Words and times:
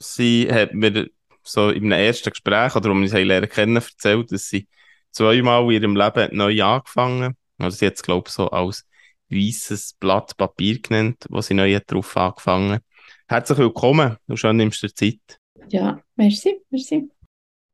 sie 0.00 0.48
hat 0.50 0.74
mir 0.74 1.08
so 1.42 1.70
in 1.70 1.84
einem 1.84 2.06
ersten 2.06 2.30
Gespräch, 2.30 2.74
oder 2.74 2.90
um 2.90 3.02
uns 3.02 3.12
lernen 3.12 3.48
kennen, 3.48 3.76
erzählt, 3.76 4.32
dass 4.32 4.48
sie 4.48 4.66
zweimal 5.10 5.64
in 5.64 5.82
ihrem 5.82 5.96
Leben 5.96 6.36
neu 6.36 6.62
angefangen 6.62 7.36
Also 7.58 7.78
sie 7.78 7.86
hat 7.86 7.94
es, 7.94 8.02
glaube 8.02 8.28
ich, 8.28 8.34
so 8.34 8.50
als 8.50 8.86
weißes 9.30 9.94
Blatt 10.00 10.36
Papier 10.36 10.80
genannt, 10.80 11.26
wo 11.28 11.40
sie 11.40 11.54
neu 11.54 11.78
drauf 11.86 12.16
angefangen 12.16 12.80
Herzlich 13.28 13.58
willkommen 13.58 14.16
und 14.26 14.38
schön 14.38 14.56
nimmst 14.56 14.82
du 14.82 14.88
dir 14.88 14.94
Zeit. 14.94 15.38
Ja, 15.68 16.00
merci, 16.16 16.60
merci. 16.68 17.08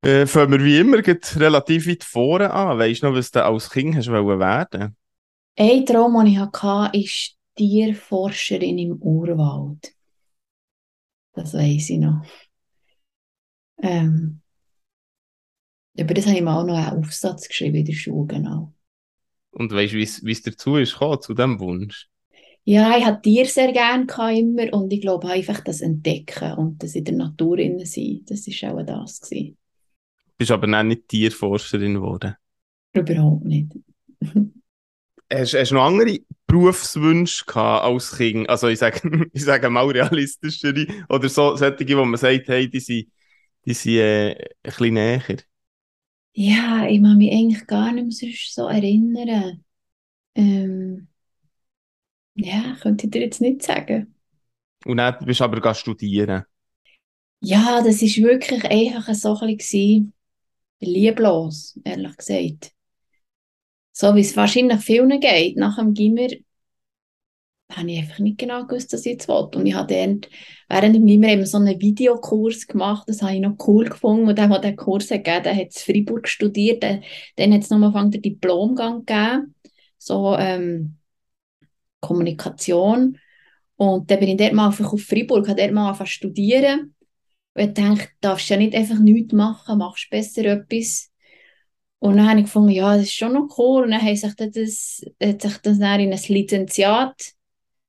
Äh, 0.02 0.26
fangen 0.26 0.52
wir 0.52 0.64
wie 0.64 0.78
immer 0.78 0.98
relativ 0.98 1.88
weit 1.88 2.04
vorne 2.04 2.52
an. 2.52 2.78
Weißt 2.78 3.02
du 3.02 3.06
noch, 3.06 3.16
was 3.16 3.30
du 3.30 3.42
als 3.42 3.70
Kind 3.70 3.96
hast 3.96 4.08
werden 4.08 4.96
Ein 5.58 5.86
Traum, 5.86 6.12
den 6.18 6.32
ich 6.32 6.38
hatte, 6.38 6.98
ist 6.98 7.36
Tierforscherin 7.56 8.78
im 8.78 8.92
Urwald. 8.96 9.95
Das 11.36 11.54
weiß 11.54 11.90
ich 11.90 11.98
noch. 11.98 12.24
Ähm, 13.82 14.40
über 15.98 16.14
das 16.14 16.26
habe 16.26 16.36
ich 16.36 16.42
mal 16.42 16.60
auch 16.60 16.66
noch 16.66 16.76
einen 16.76 17.04
Aufsatz 17.04 17.46
geschrieben 17.46 17.76
in 17.76 17.84
der 17.84 17.92
Schule, 17.92 18.26
genau. 18.26 18.72
Und 19.50 19.72
weißt 19.72 19.92
du, 19.92 19.98
wie 19.98 20.32
es 20.32 20.42
dazu 20.42 20.76
ist 20.76 20.92
gekommen, 20.92 21.20
zu 21.20 21.34
diesem 21.34 21.60
Wunsch? 21.60 22.08
Ja, 22.64 22.96
ich 22.98 23.04
hatte 23.04 23.22
Tiere 23.22 23.46
sehr 23.46 23.72
gerne 23.72 24.06
immer 24.36 24.72
und 24.74 24.92
ich 24.92 25.00
glaube 25.00 25.28
einfach 25.28 25.60
das 25.60 25.82
Entdecken 25.82 26.54
und 26.54 26.82
das 26.82 26.94
in 26.94 27.04
der 27.04 27.14
Natur 27.14 27.58
sein, 27.84 28.22
das 28.26 28.46
war 28.48 28.74
auch 28.74 28.82
das. 28.82 29.20
Gewesen. 29.20 29.56
Du 30.26 30.32
bist 30.38 30.50
aber 30.50 30.66
dann 30.66 30.88
nicht 30.88 31.06
Tierforscherin 31.06 31.94
geworden? 31.94 32.34
Überhaupt 32.92 33.44
nicht. 33.44 33.72
hast, 35.32 35.54
hast 35.54 35.70
du 35.70 35.74
noch 35.76 35.84
andere 35.86 36.18
Berufswünsche 36.46 37.44
gehabt 37.46 37.84
als 37.84 38.16
Kind? 38.16 38.48
Also 38.48 38.68
ich 38.68 38.78
sage, 38.78 39.28
ich 39.32 39.44
sage 39.44 39.70
mal 39.70 39.86
realistischere 39.86 40.86
oder 41.08 41.28
so, 41.28 41.56
solche, 41.56 41.96
wo 41.98 42.04
man 42.04 42.18
sagt, 42.18 42.48
hey, 42.48 42.68
die 42.68 42.80
sind, 42.80 43.08
die 43.64 43.74
sind 43.74 43.94
äh, 43.96 44.30
ein 44.32 44.48
bisschen 44.62 44.94
näher. 44.94 45.22
Ja, 46.34 46.86
ich 46.86 47.02
kann 47.02 47.16
mich 47.18 47.32
eigentlich 47.32 47.66
gar 47.66 47.92
nicht 47.92 48.22
mehr 48.22 48.32
so 48.50 48.66
erinnern. 48.68 49.64
Ähm, 50.36 51.08
ja, 52.34 52.76
könnte 52.80 53.06
ich 53.06 53.10
dir 53.12 53.22
jetzt 53.22 53.40
nicht 53.40 53.62
sagen. 53.62 54.14
Und 54.86 54.98
dann 54.98 55.16
bist 55.24 55.40
du 55.40 55.44
aber 55.44 55.74
studieren. 55.74 56.44
Ja, 57.40 57.82
das 57.82 58.02
war 58.02 58.24
wirklich 58.30 58.64
einfach 58.64 59.14
so 59.14 59.38
ein 59.38 59.56
bisschen 59.56 60.12
lieblos, 60.80 61.78
ehrlich 61.84 62.16
gesagt 62.16 62.75
so 63.98 64.14
wie 64.14 64.20
es 64.20 64.36
wahrscheinlich 64.36 64.80
vielen 64.82 65.20
geht, 65.20 65.56
nach 65.56 65.78
dem 65.78 65.94
Gimmer 65.94 66.28
habe 67.72 67.90
ich 67.90 67.98
einfach 67.98 68.18
nicht 68.18 68.36
genau 68.36 68.66
gewusst, 68.66 68.92
was 68.92 69.06
ich 69.06 69.12
jetzt 69.12 69.26
wollte. 69.26 69.58
Und 69.58 69.64
ich 69.64 69.72
habe 69.72 69.88
während, 69.88 70.28
während 70.68 70.94
dem 70.94 71.06
Gimmer 71.06 71.28
eben 71.28 71.46
so 71.46 71.56
einen 71.56 71.80
Videokurs 71.80 72.66
gemacht, 72.66 73.08
das 73.08 73.22
habe 73.22 73.34
ich 73.34 73.40
noch 73.40 73.56
cool 73.66 73.86
gefunden. 73.86 74.28
Und 74.28 74.36
der, 74.36 74.48
der 74.48 74.58
den 74.58 74.76
Kurs 74.76 75.10
hat 75.10 75.24
gegeben, 75.24 75.44
der 75.44 75.56
hat 75.56 75.62
in 75.62 75.70
Freiburg 75.70 76.28
studiert, 76.28 76.82
dann, 76.82 77.54
hat 77.54 77.62
es 77.62 77.70
nochmal 77.70 77.88
angefangen, 77.88 78.10
den 78.10 78.20
Diplomgang 78.20 79.06
gegeben, 79.06 79.54
so 79.96 80.36
ähm, 80.36 80.98
Kommunikation. 82.00 83.18
Und 83.76 84.10
dann 84.10 84.20
bin 84.20 84.28
ich 84.28 84.36
dort 84.36 84.52
mal 84.52 84.66
einfach 84.66 84.92
auf 84.92 85.02
Freiburg, 85.02 85.48
habe 85.48 85.58
dort 85.58 85.72
mal 85.72 85.86
angefangen 85.86 86.08
zu 86.08 86.12
studieren. 86.12 86.94
Und 87.54 87.62
ich 87.62 87.72
dachte, 87.72 88.08
darfst 88.20 88.50
ja 88.50 88.58
nicht 88.58 88.74
einfach 88.74 88.98
nichts 88.98 89.32
machen, 89.32 89.78
machst 89.78 90.10
besser 90.10 90.44
etwas. 90.44 91.10
Und 91.98 92.16
dann 92.16 92.28
habe 92.28 92.40
ich 92.40 92.46
gefunden, 92.46 92.70
ja, 92.70 92.96
das 92.96 93.04
ist 93.04 93.14
schon 93.14 93.32
noch 93.32 93.58
cool. 93.58 93.84
Und 93.84 93.90
dann 93.92 94.02
hat 94.02 94.16
sich 94.16 94.34
das, 94.34 95.04
hat 95.22 95.42
sich 95.42 95.56
das 95.58 95.78
dann 95.78 96.00
in 96.00 96.12
ein 96.12 96.20
Lizenziat 96.28 97.32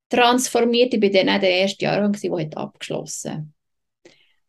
transformiert. 0.09 0.93
Ich 0.93 1.01
war 1.01 1.09
dann 1.09 1.29
auch 1.29 1.39
der 1.39 1.49
erste 1.49 1.85
Jahrgang, 1.85 2.13
der 2.13 2.39
hat 2.39 2.57
abgeschlossen 2.57 3.53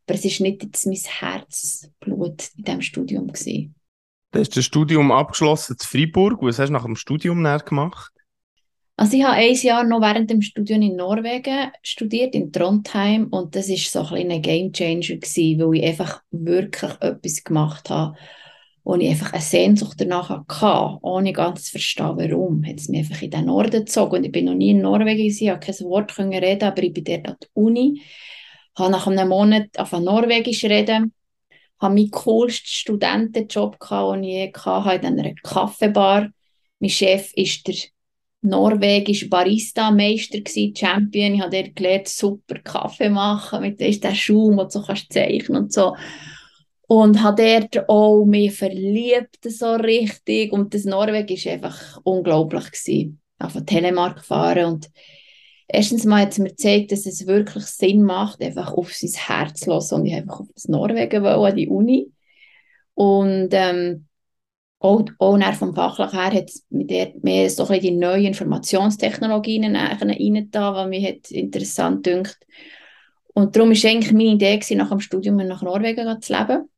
Aber 0.07 0.15
es 0.15 0.25
war 0.25 0.47
nicht 0.47 0.63
jetzt 0.63 0.87
mein 0.87 0.97
Herzblut 0.97 2.51
in 2.57 2.65
diesem 2.65 2.83
Studium. 2.83 3.27
Gewesen. 3.27 3.75
Du 4.31 4.41
hast 4.41 4.57
das 4.57 4.65
Studium 4.65 5.11
abgeschlossen 5.11 5.77
in 5.81 5.87
Freiburg. 5.87 6.43
Was 6.43 6.59
hast 6.59 6.69
du 6.69 6.75
nach 6.75 6.85
dem 6.85 6.97
Studium 6.97 7.43
gemacht? 7.65 8.13
Also 8.97 9.17
ich 9.17 9.23
habe 9.23 9.37
ein 9.37 9.55
Jahr 9.55 9.85
noch 9.85 10.01
während 10.01 10.29
dem 10.29 10.43
Studium 10.43 10.83
in 10.83 10.97
Norwegen 10.97 11.71
studiert, 11.83 12.35
in 12.35 12.53
Trondheim. 12.53 13.29
Und 13.29 13.55
das 13.55 13.69
war 13.69 13.77
so 14.09 14.15
ein, 14.15 14.31
ein 14.31 14.43
Game 14.43 14.73
Changer, 14.73 15.17
gewesen, 15.17 15.61
weil 15.61 15.79
ich 15.79 15.85
einfach 15.85 16.21
wirklich 16.33 16.91
etwas 17.01 17.45
gemacht 17.45 17.91
habe, 17.91 18.19
wo 18.89 18.95
ich 18.95 19.11
einfach 19.11 19.35
eine 19.35 19.43
Sehnsucht 19.43 20.01
danach 20.01 20.31
hatte, 20.31 20.99
ohne 21.03 21.35
ganz 21.35 21.65
zu 21.65 21.73
verstehen, 21.73 22.17
warum. 22.17 22.65
Hat 22.67 22.77
es 22.77 22.89
mich 22.89 23.01
einfach 23.01 23.21
in 23.21 23.31
den 23.31 23.45
Norden 23.45 23.85
gezogen 23.85 24.17
und 24.17 24.25
ich 24.25 24.33
bin 24.33 24.47
noch 24.47 24.55
nie 24.55 24.71
in 24.71 24.81
Norwegen 24.81 25.19
gewesen, 25.19 25.51
habe 25.51 25.61
kein 25.61 25.79
Wort 25.81 26.15
können 26.15 26.33
reden, 26.33 26.65
aber 26.65 26.83
ich 26.83 26.95
bin 26.95 27.05
dort 27.05 27.29
an 27.29 27.37
der 27.39 27.49
Uni, 27.53 28.01
habe 28.79 28.91
nach 28.91 29.07
einem 29.07 29.29
Monat 29.29 29.79
auf 29.79 29.93
Norwegisch 29.93 30.65
reden, 30.65 31.13
habe 31.79 31.95
meinen 31.97 32.11
coolsten 32.11 32.67
Studentenjob 32.67 33.79
gehabt, 33.79 34.15
den 34.17 34.25
ich 34.25 34.31
je 34.31 34.53
hatte, 34.55 35.07
in 35.07 35.19
einer 35.21 35.35
Kaffeebar. 35.43 36.31
Mein 36.79 36.89
Chef 36.89 37.31
ist 37.35 37.69
der 37.69 37.75
norwegische 38.41 39.29
Barista-Meister 39.29 40.39
Champion. 40.75 41.35
Ich 41.35 41.43
habe 41.43 41.55
dort 41.55 41.77
gelernt, 41.77 42.09
super 42.09 42.59
Kaffee 42.61 43.11
machen, 43.11 43.61
mit 43.61 43.81
dem 43.81 43.91
ist 43.91 44.03
der 44.03 44.15
Schaum, 44.15 44.57
den 44.57 44.65
du 44.65 44.71
so 44.71 44.83
kannst 44.83 45.13
zeichnen 45.13 45.65
und 45.65 45.75
so. 45.75 45.95
Und 46.89 47.23
habe 47.23 47.43
dort 47.43 47.89
auch 47.91 48.25
mich 48.25 48.57
verliebt, 48.57 49.39
so 49.45 49.75
richtig. 49.75 50.53
Und 50.53 50.73
das 50.73 50.85
Norwegen 50.85 51.37
war 51.37 51.53
einfach 51.53 52.01
unglaublich. 52.03 52.73
Gewesen. 52.73 53.21
Auf 53.39 53.57
Telemark 53.67 54.17
gefahren 54.17 54.65
und 54.65 54.91
erstens 55.69 56.05
mal 56.05 56.23
hat 56.23 56.33
es 56.33 56.39
mir 56.39 56.49
gezeigt, 56.49 56.91
dass 56.91 57.07
es 57.07 57.27
wirklich 57.27 57.67
Sinn 57.67 58.03
macht, 58.03 58.43
einfach 58.43 58.73
auf 58.73 58.93
sein 58.93 59.13
Herz 59.15 59.61
zu 59.61 59.71
hören. 59.71 60.01
Und 60.01 60.07
ich 60.07 60.15
einfach 60.15 60.41
auf 60.41 60.49
das 60.55 60.67
Norwegen 60.67 61.23
wollen, 61.23 61.53
an 61.53 61.57
die 61.57 61.69
Uni. 61.69 62.11
Und 62.95 63.51
ähm, 63.53 64.07
auch, 64.81 65.05
auch 65.19 65.55
vom 65.55 65.75
Fachlichen 65.75 66.19
her 66.19 66.33
hat 66.33 66.49
es 66.49 66.65
mehr 66.71 67.51
so 67.51 67.67
ein 67.69 67.81
die 67.81 67.91
neuen 67.91 68.25
Informationstechnologien 68.25 69.77
reingetan, 69.77 70.75
was 70.75 70.89
mich 70.89 71.07
hat 71.07 71.31
interessant 71.31 72.07
dünkt. 72.07 72.39
Und 73.35 73.55
darum 73.55 73.71
war 73.71 73.91
eigentlich 73.91 74.13
meine 74.13 74.31
Idee, 74.31 74.75
nach 74.75 74.89
dem 74.89 75.01
Studium 75.01 75.37
nach 75.37 75.63
Norwegen 75.63 76.21
zu 76.23 76.33
leben 76.33 76.69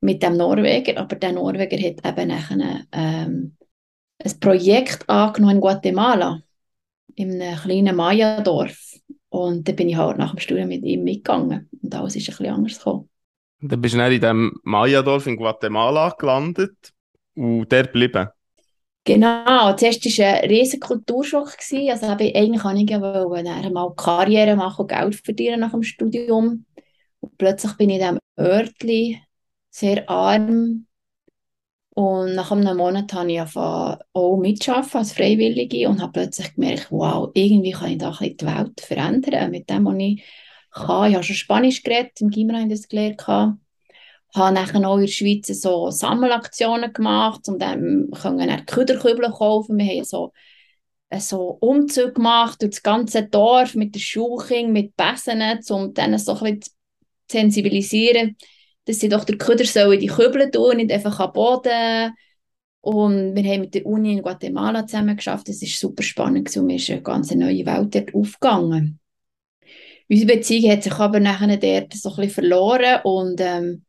mit 0.00 0.22
dem 0.22 0.36
Norweger, 0.36 0.98
aber 1.00 1.16
der 1.16 1.32
Norweger 1.32 1.76
hat 1.76 2.06
eben 2.06 2.28
nachher, 2.28 2.86
ähm, 2.92 3.56
ein 4.18 4.40
Projekt 4.40 5.08
angenommen 5.08 5.56
in 5.56 5.60
Guatemala, 5.60 6.42
in 7.14 7.40
einem 7.40 7.58
kleinen 7.58 7.96
Maya-Dorf. 7.96 8.94
Und 9.30 9.68
da 9.68 9.72
bin 9.72 9.88
ich 9.88 9.96
halt 9.96 10.18
nach 10.18 10.30
dem 10.30 10.40
Studium 10.40 10.68
mit 10.68 10.84
ihm 10.84 11.04
mitgegangen 11.04 11.68
und 11.82 11.94
alles 11.94 12.16
ist 12.16 12.28
ein 12.28 12.36
bisschen 12.36 12.54
anders 12.54 12.78
gekommen. 12.78 13.08
Dann 13.60 13.80
bist 13.80 13.94
du 13.94 13.98
dann 13.98 14.12
in 14.12 14.20
diesem 14.20 14.60
Maya-Dorf 14.62 15.26
in 15.26 15.36
Guatemala 15.36 16.14
gelandet 16.18 16.92
und 17.34 17.70
dort 17.70 17.92
geblieben? 17.92 18.28
Genau, 19.04 19.72
zuerst 19.74 20.04
war 20.04 20.10
es 20.10 20.42
ein 20.42 20.50
riesiger 20.50 20.86
Kulturschock. 20.86 21.56
Also 21.56 22.06
eigentlich 22.06 22.64
wollte 22.64 22.82
ich 22.82 22.90
ja 22.90 23.70
mal 23.70 23.94
Karriere 23.96 24.54
machen 24.54 24.82
und 24.82 24.88
Geld 24.88 25.14
verdienen 25.14 25.60
nach 25.60 25.70
dem 25.70 25.82
Studium. 25.82 26.66
Und 27.20 27.38
plötzlich 27.38 27.72
bin 27.76 27.90
ich 27.90 28.00
in 28.00 28.02
diesem 28.02 28.18
Örtchen 28.38 29.20
sehr 29.78 30.08
arm. 30.08 30.86
Und 31.90 32.34
nach 32.34 32.52
einem 32.52 32.76
Monat 32.76 33.12
habe 33.12 33.32
ich 33.32 33.40
auch 33.40 34.36
mitzuarbeiten 34.36 34.98
als 34.98 35.12
Freiwillige 35.12 35.88
und 35.88 36.00
habe 36.00 36.12
plötzlich 36.12 36.54
gemerkt, 36.54 36.88
wow, 36.90 37.30
irgendwie 37.34 37.72
kann 37.72 37.90
ich 37.90 37.98
da 37.98 38.16
die 38.20 38.36
Welt 38.46 38.80
verändern 38.80 39.50
mit 39.50 39.68
dem, 39.68 39.84
was 39.84 39.96
ich 39.98 40.22
kann. 40.70 41.10
Ich 41.10 41.14
habe 41.14 41.24
schon 41.24 41.34
Spanisch 41.34 41.82
geredet, 41.82 42.20
im 42.20 42.30
Gimmer 42.30 42.60
habe 42.60 42.72
ich 42.72 42.78
das 42.80 42.88
gelernt. 42.88 43.20
Ich 43.20 43.26
habe 44.38 44.54
nachher 44.54 44.88
auch 44.88 44.96
in 44.96 45.02
der 45.02 45.08
Schweiz 45.08 45.48
so 45.48 45.90
Sammelaktionen 45.90 46.92
gemacht, 46.92 47.48
um 47.48 47.58
dann 47.58 48.10
können 48.12 48.66
Küderkübel 48.66 49.32
kaufen. 49.32 49.78
Wir 49.78 49.86
haben 49.86 50.04
so 50.04 50.32
so 51.18 51.56
Umzug 51.60 52.16
gemacht 52.16 52.60
durch 52.60 52.72
das 52.72 52.82
ganze 52.82 53.22
Dorf 53.22 53.74
mit 53.74 53.94
der 53.94 54.00
Schuching, 54.00 54.72
mit 54.72 54.94
Besen, 54.94 55.42
um 55.70 55.94
dann 55.94 56.18
so 56.18 56.34
ein 56.34 56.38
bisschen 56.38 56.62
zu 56.62 56.70
sensibilisieren 57.30 58.36
dass 58.88 59.00
sie 59.00 59.10
doch 59.10 59.24
der 59.24 59.36
Köder 59.36 59.66
sollen 59.66 60.00
die 60.00 60.06
Kübel 60.06 60.50
tun, 60.50 60.78
nicht 60.78 60.90
einfach 60.90 61.20
am 61.20 61.32
Boden. 61.34 62.14
Und 62.80 63.34
wir 63.36 63.44
haben 63.44 63.60
mit 63.60 63.74
der 63.74 63.84
Uni 63.84 64.14
in 64.14 64.22
Guatemala 64.22 64.86
zusammen 64.86 65.16
geschafft. 65.16 65.48
Das 65.48 65.60
war 65.60 65.68
super 65.68 66.02
spannend 66.02 66.56
und 66.56 66.66
mir 66.66 66.76
ist 66.76 66.88
eine 66.88 67.02
ganz 67.02 67.30
neue 67.34 67.66
Welt 67.66 67.94
dort 67.94 68.14
aufgegangen. 68.14 68.98
unsere 70.08 70.36
Beziehung 70.36 70.72
hat 70.72 70.84
sich 70.84 70.94
aber 70.94 71.20
nachher 71.20 71.54
dort 71.58 71.92
so 71.92 72.08
ein 72.08 72.16
bisschen 72.16 72.30
verloren 72.30 73.00
und 73.04 73.40
ähm, 73.42 73.84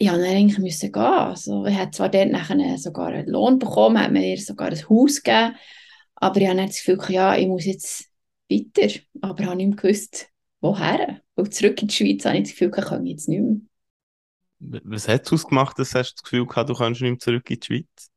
musste 0.00 0.18
dann 0.18 0.24
eigentlich 0.24 0.58
müssen 0.58 0.92
gehen. 0.92 1.02
Also, 1.02 1.66
ich 1.66 1.76
habe 1.76 1.90
zwar 1.92 2.08
dort 2.08 2.32
nachher 2.32 2.78
sogar 2.78 3.08
einen 3.08 3.28
Lohn 3.28 3.60
bekommen, 3.60 4.02
hat 4.02 4.10
mir 4.10 4.36
sogar 4.38 4.70
ein 4.70 4.88
Haus 4.88 5.22
gegeben, 5.22 5.54
aber 6.16 6.40
ich 6.40 6.48
habe 6.48 6.56
dann 6.56 6.66
das 6.66 6.84
Gefühl, 6.84 6.98
ja, 7.10 7.36
ich 7.36 7.46
muss 7.46 7.64
jetzt 7.64 8.08
weiter, 8.50 8.92
aber 9.20 9.40
ich 9.40 9.46
habe 9.46 9.56
nicht 9.56 9.68
mehr 9.68 9.76
gewusst, 9.76 10.28
woher. 10.60 11.20
Weil 11.36 11.50
zurück 11.50 11.80
in 11.80 11.88
die 11.88 11.94
Schweiz 11.94 12.24
habe 12.24 12.38
ich 12.38 12.42
das 12.44 12.52
Gefühl, 12.52 12.72
ich 12.76 12.84
kann 12.84 13.06
jetzt 13.06 13.28
nicht 13.28 13.40
mehr. 13.40 13.69
Was 14.60 15.08
hat 15.08 15.26
es 15.26 15.32
ausgemacht, 15.32 15.78
dass 15.78 15.90
du 15.90 15.98
das 15.98 16.14
Gefühl 16.22 16.46
gehabt, 16.46 16.68
du 16.68 16.74
kannst 16.74 17.00
nicht 17.00 17.10
mehr 17.10 17.18
zurück 17.18 17.50
in 17.50 17.60
die 17.60 17.66
Schweiz? 17.66 18.10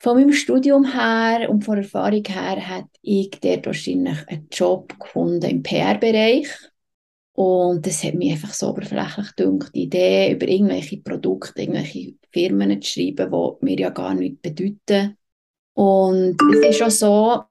Von 0.00 0.16
meinem 0.16 0.32
Studium 0.32 0.84
her 0.84 1.48
und 1.48 1.64
von 1.64 1.76
der 1.76 1.84
Erfahrung 1.84 2.24
her 2.24 2.56
hätte 2.56 2.88
ich 3.02 3.30
dort 3.30 3.66
wahrscheinlich 3.66 4.26
einen 4.26 4.48
Job 4.50 4.98
gefunden 4.98 5.48
im 5.48 5.62
PR-Bereich. 5.62 6.48
Und 7.34 7.86
das 7.86 8.02
hat 8.02 8.14
mich 8.14 8.32
einfach 8.32 8.52
so 8.52 8.70
oberflächlich 8.70 9.36
gedacht, 9.36 9.74
die 9.74 9.82
Idee 9.84 10.32
über 10.32 10.48
irgendwelche 10.48 10.98
Produkte, 10.98 11.62
irgendwelche 11.62 12.14
Firmen 12.30 12.82
zu 12.82 12.90
schreiben, 12.90 13.30
die 13.30 13.64
mir 13.64 13.78
ja 13.78 13.90
gar 13.90 14.14
nichts 14.14 14.40
bedeuten. 14.42 15.16
Und 15.74 16.36
es 16.52 16.80
ist 16.80 16.82
auch 16.82 16.90
so, 16.90 17.44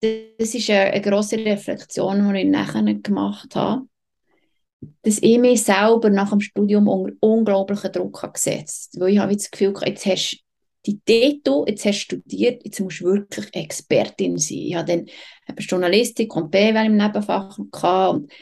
das 0.00 0.54
ist 0.54 0.70
eine, 0.70 0.92
eine 0.92 1.00
grosse 1.02 1.36
Reflexion, 1.36 2.32
die 2.32 2.40
ich 2.40 2.46
nachher 2.46 2.82
gemacht 2.94 3.54
habe, 3.56 3.86
dass 5.02 5.18
ich 5.18 5.38
mich 5.38 5.62
selber 5.62 6.10
nach 6.10 6.30
dem 6.30 6.40
Studium 6.40 6.88
unter 6.88 7.14
unglaublichen 7.20 7.92
Druck 7.92 8.22
habe 8.22 8.34
gesetzt 8.34 8.94
habe. 8.94 9.06
Weil 9.06 9.12
ich 9.12 9.18
habe 9.18 9.34
das 9.34 9.50
Gefühl, 9.50 9.74
jetzt 9.84 10.06
hast 10.06 10.32
du 10.32 10.36
die 10.86 11.00
Titel, 11.00 11.64
jetzt 11.66 11.84
hast 11.84 12.06
du 12.08 12.16
studiert, 12.16 12.64
jetzt 12.64 12.80
musst 12.80 13.00
du 13.00 13.06
wirklich 13.06 13.54
Expertin 13.54 14.38
sein. 14.38 14.58
Ich 14.58 14.74
habe 14.74 14.86
dann 14.86 15.56
Journalistik 15.58 16.34
und 16.36 16.50
BWL 16.50 16.86
im 16.86 16.96
Nebenfach 16.96 17.58
gehabt 17.70 18.14
und 18.14 18.32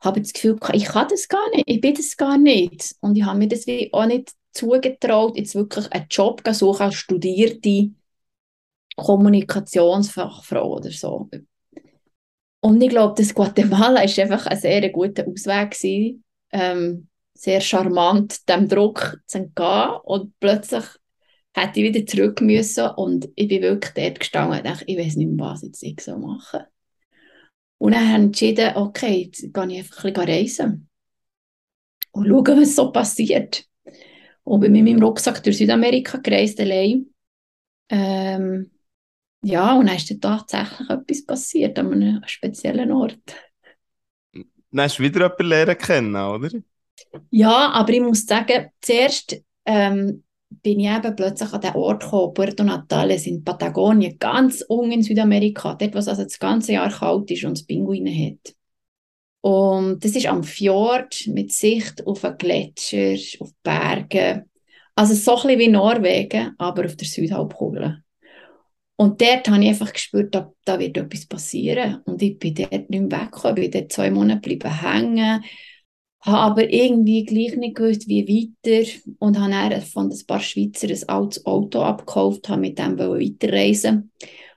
habe 0.00 0.20
das 0.20 0.32
Gefühl, 0.32 0.58
ich 0.72 0.84
kann 0.84 1.08
das 1.08 1.28
gar 1.28 1.48
nicht, 1.50 1.64
ich 1.66 1.80
bin 1.80 1.94
das 1.94 2.16
gar 2.16 2.38
nicht. 2.38 2.94
Und 3.00 3.16
ich 3.16 3.24
habe 3.24 3.38
mir 3.38 3.48
das 3.48 3.64
auch 3.92 4.06
nicht 4.06 4.32
zugetraut, 4.52 5.36
jetzt 5.36 5.54
wirklich 5.54 5.90
einen 5.92 6.06
Job 6.10 6.42
zu 6.44 6.54
suchen 6.54 6.82
als 6.82 6.94
studierte 6.96 7.90
Kommunikationsfachfrau 8.96 10.76
oder 10.76 10.90
so. 10.90 11.28
Und 12.60 12.80
ich 12.82 12.90
glaube, 12.90 13.14
das 13.16 13.34
Guatemala 13.34 14.02
ist 14.02 14.18
einfach 14.18 14.46
ein 14.46 14.58
sehr 14.58 14.88
guter 14.90 15.26
Ausweg 15.26 15.70
gewesen, 15.70 16.24
ähm, 16.52 17.08
sehr 17.34 17.60
charmant 17.60 18.48
dem 18.48 18.68
Druck 18.68 19.18
zu 19.26 19.38
entgehen 19.38 19.96
und 20.04 20.38
plötzlich 20.40 20.84
hätte 21.54 21.80
ich 21.80 21.94
wieder 21.94 22.06
zurück 22.06 22.40
müssen 22.42 22.86
und 22.96 23.28
ich 23.34 23.48
bin 23.48 23.62
wirklich 23.62 23.94
dort 23.94 24.20
gestanden 24.20 24.58
und 24.58 24.66
dachte, 24.66 24.84
ich 24.86 24.98
weiß 24.98 25.16
nicht 25.16 25.30
mehr, 25.30 25.46
was 25.46 25.62
jetzt 25.62 25.82
ich 25.82 26.00
so 26.00 26.16
mache. 26.18 26.66
Und 27.78 27.92
dann 27.92 28.08
habe 28.08 28.18
ich 28.18 28.24
entschieden, 28.26 28.76
okay, 28.76 29.24
jetzt 29.24 29.40
gehe 29.40 29.66
ich 29.68 29.78
einfach 29.78 30.04
ein 30.04 30.12
bisschen 30.12 30.28
reisen 30.28 30.88
und 32.12 32.26
schauen, 32.28 32.60
was 32.60 32.76
so 32.76 32.92
passiert. 32.92 33.64
Und 34.44 34.60
bin 34.60 34.72
mit 34.72 34.84
meinem 34.84 35.02
Rucksack 35.02 35.42
durch 35.42 35.58
Südamerika 35.58 36.18
gereist, 36.18 36.60
allein. 36.60 37.06
Ähm, 37.88 38.70
ja, 39.42 39.74
und 39.74 39.86
dann 39.86 39.96
ist 39.96 40.10
dann 40.10 40.20
tatsächlich 40.20 40.90
etwas 40.90 41.26
passiert 41.26 41.78
an 41.78 41.92
einem 41.92 42.22
speziellen 42.26 42.92
Ort. 42.92 43.18
Dann 44.32 44.84
hast 44.84 44.98
du 44.98 45.02
wieder 45.02 45.20
jemanden 45.22 45.46
lernen 45.46 45.78
kennen, 45.78 46.16
oder? 46.16 46.50
Ja, 47.30 47.70
aber 47.70 47.92
ich 47.92 48.00
muss 48.00 48.26
sagen, 48.26 48.70
zuerst 48.80 49.42
ähm, 49.64 50.22
bin 50.62 50.80
ich 50.80 50.88
eben 50.88 51.16
plötzlich 51.16 51.52
an 51.52 51.60
den 51.60 51.74
Ort 51.74 52.02
gekommen, 52.02 52.34
Puerto 52.34 52.62
Natales 52.62 53.26
in 53.26 53.42
Patagonien, 53.42 54.18
ganz 54.18 54.62
unten 54.68 54.92
in 54.92 55.02
Südamerika, 55.02 55.74
dort, 55.74 55.94
wo 55.94 55.98
es 55.98 56.08
also 56.08 56.24
das 56.24 56.38
ganze 56.38 56.72
Jahr 56.72 56.90
kalt 56.90 57.30
ist 57.30 57.44
und 57.44 57.52
es 57.52 57.66
Pinguine 57.66 58.10
hat. 58.10 58.54
Und 59.42 60.04
das 60.04 60.14
ist 60.14 60.26
am 60.26 60.44
Fjord 60.44 61.26
mit 61.28 61.52
Sicht 61.52 62.06
auf 62.06 62.24
einen 62.24 62.36
Gletscher, 62.36 63.16
auf 63.40 63.50
Berge. 63.62 64.44
Also 64.94 65.14
so 65.14 65.36
ein 65.36 65.42
bisschen 65.42 65.58
wie 65.60 65.68
Norwegen, 65.68 66.54
aber 66.58 66.84
auf 66.84 66.96
der 66.96 67.08
Südhalbkugel. 67.08 68.02
Und 69.00 69.22
dort 69.22 69.48
habe 69.48 69.62
ich 69.62 69.70
einfach 69.70 69.94
gespürt, 69.94 70.34
da, 70.34 70.52
da 70.66 70.78
wird 70.78 70.98
etwas 70.98 71.24
passieren. 71.24 72.02
Und 72.04 72.20
ich 72.20 72.38
bin 72.38 72.54
dort 72.54 72.90
nicht 72.90 72.90
mehr 72.90 73.10
weggekommen, 73.10 73.54
bin 73.54 73.70
dort 73.70 73.92
zwei 73.92 74.10
Monate 74.10 74.40
bleiben 74.42 74.78
hängen, 74.78 75.42
habe 76.20 76.38
aber 76.38 76.70
irgendwie 76.70 77.24
gleich 77.24 77.56
nicht 77.56 77.76
gewusst, 77.76 78.06
wie 78.08 78.52
weiter 78.62 78.86
und 79.18 79.40
habe 79.40 79.52
dann 79.52 79.80
von 79.80 80.10
ein 80.10 80.26
paar 80.26 80.40
Schweizer 80.40 80.88
ein 80.88 81.08
altes 81.08 81.46
Auto 81.46 81.80
abgekauft, 81.80 82.50
habe 82.50 82.60
mit 82.60 82.78
dem 82.78 82.98
weiterreisen 82.98 84.12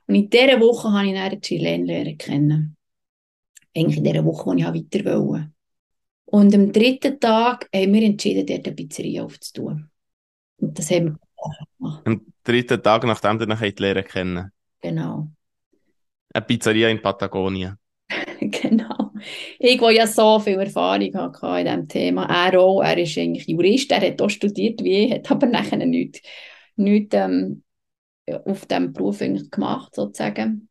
Und 0.06 0.14
in 0.14 0.28
dieser 0.28 0.60
Woche 0.60 0.92
habe 0.92 1.06
ich 1.06 1.14
dann 1.14 1.40
Chilen 1.40 1.86
lernen 1.86 2.18
kennen. 2.18 2.76
Eigentlich 3.74 3.96
in 3.96 4.04
dieser 4.04 4.26
Woche, 4.26 4.44
wo 4.44 4.52
ich 4.52 4.62
weiter 4.62 5.22
wollte. 5.22 5.52
Und 6.26 6.54
am 6.54 6.70
dritten 6.70 7.18
Tag 7.18 7.70
haben 7.74 7.94
wir 7.94 8.02
entschieden, 8.02 8.44
dort 8.44 8.66
eine 8.66 8.76
Pizzeria 8.76 9.24
aufzutun. 9.24 9.88
Und 10.58 10.78
das 10.78 10.90
haben 10.90 11.06
wir. 11.06 11.23
Am 12.04 12.20
dritten 12.42 12.82
Tag, 12.82 13.04
nachdem 13.04 13.38
du 13.38 13.46
nachher 13.46 13.72
die 13.72 13.82
Lehre 13.82 14.02
kennen. 14.02 14.50
Genau. 14.80 15.28
Eine 16.32 16.44
Pizzeria 16.44 16.88
in 16.88 17.00
Patagonien. 17.00 17.78
genau. 18.40 19.12
Ich, 19.58 19.78
der 19.78 19.90
ja 19.90 20.06
so 20.06 20.38
viel 20.38 20.58
Erfahrung 20.58 21.14
hatte 21.14 21.46
in 21.60 21.64
diesem 21.64 21.88
Thema, 21.88 22.24
er 22.26 22.60
auch, 22.60 22.82
er 22.82 22.98
ist 22.98 23.16
eigentlich 23.16 23.46
Jurist, 23.46 23.90
er 23.92 24.00
hat 24.00 24.20
auch 24.20 24.28
studiert 24.28 24.82
wie 24.82 25.06
ich, 25.06 25.12
hat 25.12 25.30
aber 25.30 25.46
nachher 25.46 25.78
nichts, 25.78 26.20
nichts 26.76 27.14
ähm, 27.16 27.62
auf 28.44 28.66
diesem 28.66 28.92
Beruf 28.92 29.18
gemacht, 29.18 29.94
sozusagen. 29.94 30.68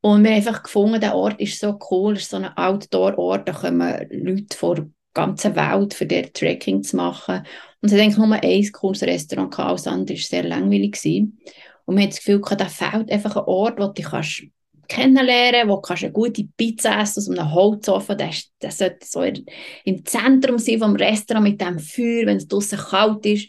Und 0.00 0.22
wir 0.22 0.30
haben 0.30 0.36
einfach 0.36 0.62
gefunden, 0.62 1.00
der 1.00 1.14
Ort 1.14 1.40
ist 1.40 1.58
so 1.58 1.78
cool, 1.90 2.14
es 2.14 2.22
ist 2.22 2.30
so 2.30 2.36
ein 2.36 2.56
Outdoor-Ort, 2.56 3.48
da 3.48 3.52
kommen 3.52 4.06
Leute 4.10 4.56
von 4.56 4.94
ganzen 5.18 5.56
Welt, 5.56 5.94
für 5.94 6.06
dort 6.06 6.34
Trekking 6.34 6.82
zu 6.82 6.96
machen. 6.96 7.42
Und 7.80 7.88
es 7.88 7.92
hat 7.92 8.00
eigentlich 8.00 8.16
nur 8.18 8.32
ein 8.32 8.72
cooles 8.72 9.02
Restaurant 9.02 9.50
gehabt, 9.50 9.68
alles 9.68 9.86
andere 9.86 10.16
war 10.16 10.22
sehr 10.22 10.44
langweilig. 10.44 10.92
Gewesen. 10.92 11.38
Und 11.84 11.96
wir 11.96 12.02
haben 12.02 12.10
das 12.10 12.18
Gefühl, 12.18 12.40
da 12.40 12.66
fehlt 12.66 13.10
einfach 13.10 13.36
ein 13.36 13.44
Ort, 13.44 13.78
wo 13.78 13.86
du 13.88 14.02
kannst 14.02 14.42
kennenlernen, 14.88 15.68
wo 15.68 15.80
kannst 15.80 16.02
eine 16.02 16.12
gute 16.12 16.44
Pizza 16.44 16.98
essen 17.00 17.20
aus 17.20 17.30
einem 17.30 17.52
Holzofen. 17.52 18.18
Das, 18.18 18.50
das 18.58 18.78
sollte 18.78 19.06
so 19.06 19.22
im 19.22 20.04
Zentrum 20.04 20.58
sein 20.58 20.80
vom 20.80 20.96
Restaurant 20.96 21.46
mit 21.46 21.60
dem 21.60 21.78
Feuer, 21.78 22.26
wenn 22.26 22.38
es 22.38 22.48
draußen 22.48 22.78
kalt 22.78 23.24
ist. 23.26 23.48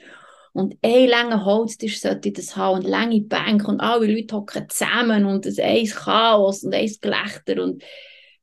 Und 0.54 0.76
ein 0.82 1.08
langer 1.08 1.46
Holztisch 1.46 2.02
sollte 2.02 2.32
das 2.32 2.56
haben 2.56 2.80
und 2.80 2.88
lange 2.88 3.22
Bänke 3.22 3.68
und 3.68 3.80
alle 3.80 4.08
Leute 4.08 4.36
hocken 4.36 4.68
zusammen 4.70 5.26
und 5.26 5.46
ein 5.46 5.86
Chaos 5.86 6.64
und 6.64 6.74
ein 6.74 6.92
Gelächter 7.02 7.64
und 7.64 7.84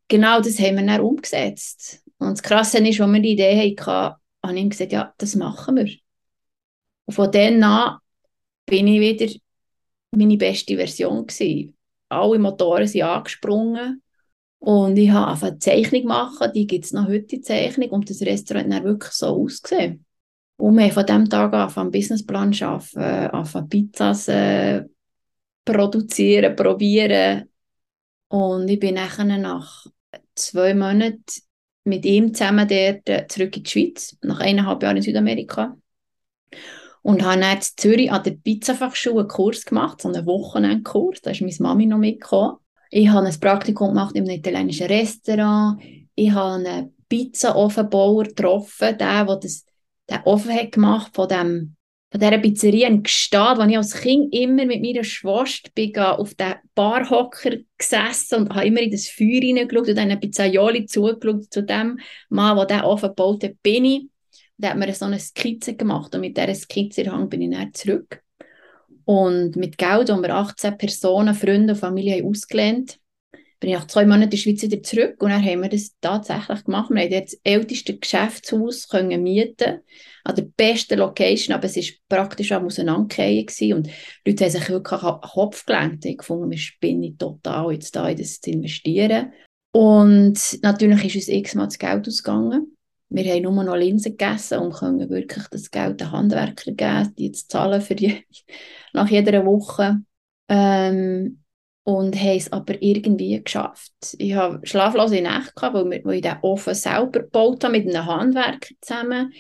genau 0.08 0.40
das 0.40 0.58
haben 0.58 0.76
wir 0.76 0.86
dann 0.86 1.00
umgesetzt. 1.00 2.02
Und 2.18 2.30
das 2.30 2.42
Krasse 2.42 2.78
ist, 2.78 3.00
als 3.00 3.12
wir 3.12 3.20
die 3.20 3.32
Idee 3.32 3.76
hatten, 3.78 4.16
habe 4.42 4.58
ich 4.58 4.70
gesagt, 4.70 4.92
ja, 4.92 5.14
das 5.18 5.35
machen 5.35 5.76
wir. 5.76 5.90
Und 7.04 7.14
von 7.14 7.30
dann 7.30 7.62
an 7.62 7.99
bin 8.64 8.88
ich 8.88 9.00
wieder 9.00 9.32
meine 10.12 10.37
beste 10.37 10.76
Version 10.76 11.26
gewesen 11.26 11.76
alle 12.08 12.38
Motoren 12.38 12.87
sind 12.87 13.02
angesprungen. 13.02 14.02
Und 14.58 14.96
ich 14.96 15.11
habe 15.11 15.46
eine 15.46 15.58
Zeichnung 15.58 16.04
machen, 16.04 16.50
die 16.54 16.66
gibt 16.66 16.87
es 16.87 16.92
noch 16.92 17.06
heute, 17.06 17.26
die 17.26 17.40
Zeichnung, 17.40 17.90
und 17.90 18.11
das 18.11 18.23
Restaurant 18.23 18.73
hat 18.73 18.85
wirklich 18.85 19.12
so 19.12 19.42
ausgesehen. 19.42 20.04
Und 20.56 20.76
wir 20.76 20.85
haben 20.85 20.92
von 20.92 21.06
diesem 21.06 21.28
Tag 21.28 21.52
an 21.52 21.73
einen 21.76 21.90
Businessplan 21.90 22.54
arbeiten, 22.62 22.99
anfangen 22.99 23.68
Pizzas 23.68 24.28
äh, 24.28 24.85
produzieren, 25.64 26.56
probieren. 26.56 27.50
Und 28.28 28.68
ich 28.68 28.80
bin 28.80 28.94
nachher 28.94 29.25
nach 29.25 29.87
zwei 30.35 30.75
Monaten 30.75 31.23
mit 31.86 32.04
ihm 32.04 32.34
zusammen 32.34 32.68
dort 32.68 33.08
äh, 33.08 33.26
zurück 33.28 33.56
in 33.56 33.62
die 33.62 33.70
Schweiz, 33.70 34.16
nach 34.22 34.40
eineinhalb 34.40 34.82
Jahren 34.82 34.96
in 34.96 35.02
Südamerika. 35.02 35.76
Und 37.02 37.22
habe 37.22 37.40
dann 37.40 37.56
in 37.56 37.62
Zürich 37.76 38.10
an 38.10 38.24
der 38.24 38.32
Pizzafachschule 38.32 39.20
einen 39.20 39.28
Kurs 39.28 39.64
gemacht, 39.64 40.02
so 40.02 40.08
einen 40.08 40.26
Wochenendkurs. 40.26 41.20
Da 41.20 41.30
ist 41.30 41.40
meine 41.40 41.54
Mami 41.60 41.86
noch 41.86 41.98
mitgekommen. 41.98 42.56
Ich 42.90 43.08
habe 43.08 43.26
ein 43.26 43.40
Praktikum 43.40 43.88
gemacht 43.88 44.16
einem 44.24 44.38
italienischen 44.38 44.88
Restaurant. 44.88 45.80
Ich 46.14 46.32
habe 46.32 46.54
einen 46.54 46.96
Pizzaofenbauer 47.08 48.24
getroffen, 48.24 48.98
der, 48.98 49.24
der 49.24 49.36
das, 49.36 49.64
den 50.10 50.20
Ofen 50.24 50.52
hat 50.52 50.72
gemacht 50.72 51.14
von 51.14 51.28
dem 51.28 51.75
von 52.10 52.20
dieser 52.20 52.38
Pizzeria 52.38 52.88
in 52.88 53.02
wo 53.02 53.62
ich 53.68 53.76
als 53.76 53.94
Kind 54.00 54.32
immer 54.32 54.64
mit 54.64 54.80
meiner 54.80 55.04
Schwester 55.04 55.70
bin, 55.75 55.96
auf 55.96 56.34
den 56.34 56.54
Barhocker 56.75 57.56
gesessen 57.76 58.42
und 58.42 58.54
habe 58.54 58.66
immer 58.66 58.80
in 58.80 58.92
das 58.92 59.08
Feuer 59.08 59.40
hineingeschaut 59.40 59.88
und 59.88 59.98
einen 59.98 60.20
Pizzaioli 60.20 60.86
zugeschaut 60.86 61.52
zu 61.52 61.62
dem 61.62 61.98
Mann, 62.28 62.56
der 62.56 62.66
diesen 62.66 62.84
Ofen 62.84 63.08
gebaut 63.08 63.44
hat, 63.44 63.62
bin 63.62 63.84
ich. 63.84 64.06
Da 64.56 64.70
hat 64.70 64.78
mir 64.78 64.94
so 64.94 65.04
eine 65.04 65.18
Skizze 65.18 65.75
gemacht 65.75 66.14
und 66.14 66.22
mit 66.22 66.36
dieser 66.36 66.54
Skizze 66.54 67.04
bin 67.28 67.42
ich 67.42 67.50
dann 67.50 67.75
zurück. 67.75 68.22
Und 69.04 69.56
mit 69.56 69.76
Geld, 69.76 70.08
das 70.08 70.22
wir 70.22 70.34
18 70.34 70.78
Personen, 70.78 71.34
Freunde 71.34 71.75
und 71.75 71.78
Familie 71.78 72.16
haben 72.16 72.28
ausgelehnt, 72.28 72.98
bin 73.58 73.70
ich 73.70 73.76
nach 73.76 73.86
zwei 73.86 74.04
Monaten 74.04 74.25
in 74.25 74.30
die 74.30 74.38
Schweiz 74.38 74.62
wieder 74.62 74.82
zurück 74.82 75.22
und 75.22 75.30
dann 75.30 75.44
haben 75.44 75.62
wir 75.62 75.68
das 75.68 75.96
tatsächlich 76.00 76.64
gemacht. 76.64 76.90
Wir 76.90 77.02
haben 77.02 77.12
jetzt 77.12 77.34
das 77.34 77.40
älteste 77.44 77.96
Geschäftshaus 77.96 78.88
können 78.88 79.22
mieten 79.22 79.80
an 80.25 80.34
der 80.34 80.42
besten 80.42 80.98
Location, 80.98 81.54
aber 81.54 81.64
es 81.64 81.76
war 81.76 81.84
praktisch 82.08 82.52
am 82.52 82.66
Auseinandergehen 82.66 83.46
und 83.75 83.86
die 83.86 84.30
Leute 84.30 84.44
haben 84.44 84.50
sich 84.50 84.68
wirklich 84.68 85.02
an 85.02 85.20
den 85.20 85.30
Kopf 85.30 85.64
gelenkt. 85.64 86.04
Ich 86.04 86.18
gefunden, 86.18 86.50
wir 86.50 86.58
spinnen 86.58 87.16
total, 87.16 87.72
jetzt 87.72 87.94
da 87.96 88.08
in 88.08 88.18
das 88.18 88.40
zu 88.40 88.50
investieren. 88.50 89.32
Und 89.72 90.58
natürlich 90.62 91.04
ist 91.04 91.28
uns 91.28 91.28
x-mal 91.28 91.66
das 91.66 91.78
Geld 91.78 92.08
ausgegangen. 92.08 92.76
Wir 93.08 93.32
haben 93.32 93.42
nur 93.42 93.62
noch 93.62 93.76
Linsen 93.76 94.16
gegessen 94.16 94.58
und 94.58 94.75
können 94.75 95.08
wirklich 95.08 95.46
das 95.48 95.70
Geld 95.70 96.00
den 96.00 96.10
Handwerkern 96.10 96.76
geben, 96.76 97.14
die 97.16 97.30
zu 97.32 97.46
zahlen 97.46 97.80
für 97.80 97.94
die, 97.94 98.25
nach 98.92 99.08
jeder 99.08 99.44
Woche. 99.46 100.00
Ähm, 100.48 101.42
und 101.86 102.20
haben 102.20 102.36
es 102.36 102.50
aber 102.50 102.82
irgendwie 102.82 103.40
geschafft. 103.40 103.92
Ich 104.18 104.34
habe 104.34 104.58
schlaflose 104.66 105.20
Nächte 105.20 105.52
gehabt, 105.54 105.76
weil, 105.76 105.88
wir, 105.88 106.14
ich 106.14 106.20
den 106.20 106.36
Ofen 106.42 106.74
selber 106.74 107.20
gebaut 107.20 107.62
habe 107.62 107.78
mit 107.78 107.86
einem 107.86 108.04
Handwerker 108.04 108.74
zusammen. 108.80 109.32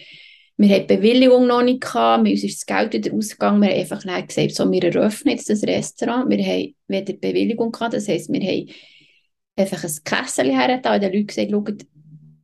Wir 0.56 0.68
hatten 0.68 0.86
die 0.86 0.96
Bewilligung 0.96 1.48
noch 1.48 1.64
nicht 1.64 1.80
gehabt, 1.80 2.20
uns 2.24 2.44
ist 2.44 2.60
das 2.60 2.66
Geld 2.66 2.92
wieder 2.92 3.16
ausgegangen. 3.16 3.60
Wir 3.62 3.70
haben 3.70 3.80
einfach 3.80 4.26
gesagt, 4.28 4.54
so, 4.54 4.70
wir 4.70 4.84
eröffnen 4.84 5.34
jetzt 5.34 5.50
das 5.50 5.64
Restaurant. 5.64 6.30
Wir 6.30 6.44
haben 6.44 6.74
weder 6.86 7.14
Bewilligung 7.14 7.72
gehabt, 7.72 7.94
das 7.94 8.06
heisst, 8.06 8.32
wir 8.32 8.40
haben 8.40 8.70
einfach 9.56 9.82
ein 9.82 10.04
Kessel 10.04 10.56
hergetan 10.56 10.94
und 10.94 11.02
den 11.02 11.12
Leuten 11.12 11.26
gesagt, 11.26 11.50
schaut, 11.50 11.86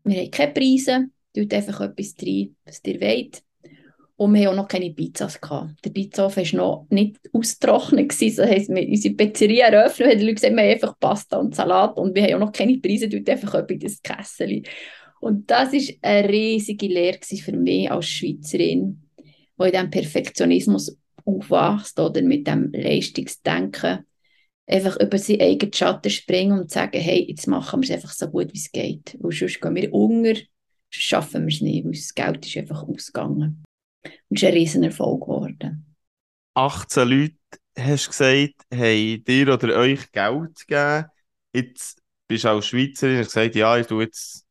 wir 0.03 0.21
haben 0.21 0.31
keine 0.33 0.53
Preise, 0.53 1.07
tut 1.33 1.55
einfach 1.55 1.81
etwas 1.81 2.17
rein, 2.21 2.57
was 2.65 2.81
ihr 2.85 3.01
wollt. 3.01 3.41
Und 4.23 4.35
wir 4.35 4.47
haben 4.47 4.53
auch 4.53 4.63
noch 4.63 4.69
keine 4.69 4.93
Pizzas 4.93 5.41
gehabt. 5.41 5.85
Der 5.85 5.91
Pizzaofen 5.91 6.45
war 6.45 6.57
noch 6.57 6.87
nicht 6.91 7.19
austrocknet. 7.33 8.13
Das 8.13 8.39
heisst, 8.39 8.69
wir 8.69 8.89
unsere 8.89 9.15
Pizzeria 9.15 9.67
eröffnet 9.67 10.11
haben 10.11 10.19
die 10.21 10.25
Leute 10.25 10.35
gesagt, 10.37 10.55
wir 10.55 10.63
haben 10.63 10.71
einfach 10.71 10.97
Pasta 11.01 11.39
und 11.39 11.57
Salat 11.57 11.97
und 11.97 12.15
wir 12.15 12.23
haben 12.23 12.35
auch 12.35 12.47
noch 12.47 12.53
keine 12.53 12.79
Preise, 12.79 13.09
tut 13.09 13.29
einfach 13.29 13.55
etwas 13.55 13.81
das 13.81 14.01
Kessel. 14.01 14.63
Und 15.21 15.51
das 15.51 15.73
war 15.73 15.95
eine 16.03 16.29
riesige 16.29 16.87
Lehre 16.87 17.19
für 17.21 17.51
mich 17.51 17.91
als 17.91 18.07
Schweizerin, 18.07 19.03
die 19.59 19.65
in 19.65 19.73
diesem 19.73 19.91
Perfektionismus 19.91 20.97
aufwachst 21.25 21.99
oder 21.99 22.23
mit 22.23 22.47
dem 22.47 22.71
Leistungsdenken 22.73 24.07
einfach 24.69 25.01
über 25.01 25.19
seinen 25.19 25.41
eigenen 25.41 25.73
Schatten 25.73 26.11
springen 26.11 26.61
und 26.61 26.71
sagen, 26.71 27.01
hey, 27.01 27.27
jetzt 27.29 27.49
machen 27.49 27.83
wir 27.83 27.89
es 27.89 27.95
einfach 27.97 28.13
so 28.13 28.29
gut, 28.29 28.53
wie 28.53 28.59
es 28.59 28.71
geht. 28.71 29.17
Weil 29.19 29.33
sonst 29.33 29.61
gehen 29.61 29.75
wir 29.75 29.93
unter, 29.93 30.35
sonst 30.35 30.47
schaffen 30.93 31.45
wir 31.45 31.53
es 31.53 31.61
nicht, 31.61 31.85
weil 31.85 31.91
das 31.91 32.15
Geld 32.15 32.47
ist 32.47 32.57
einfach 32.57 32.85
ausgegangen. 32.85 33.65
Und 34.05 34.37
es 34.37 34.43
ist 34.43 34.49
ein 34.49 34.55
Riesenerfolg 34.55 35.23
geworden. 35.23 35.97
18 36.55 37.09
Leute, 37.09 37.35
hast 37.79 38.07
du 38.07 38.11
gesagt, 38.11 38.55
haben 38.73 39.25
dir 39.25 39.55
oder 39.55 39.77
euch 39.77 40.11
Geld 40.13 40.67
gegeben. 40.67 41.07
Jetzt 41.53 42.03
bist 42.29 42.45
du 42.45 42.49
als 42.49 42.67
Schweizerin 42.67 43.19
hast 43.19 43.27
gesagt, 43.27 43.55
ja, 43.55 43.77
ich 43.77 43.87
tue 43.87 44.05
jetzt 44.05 44.47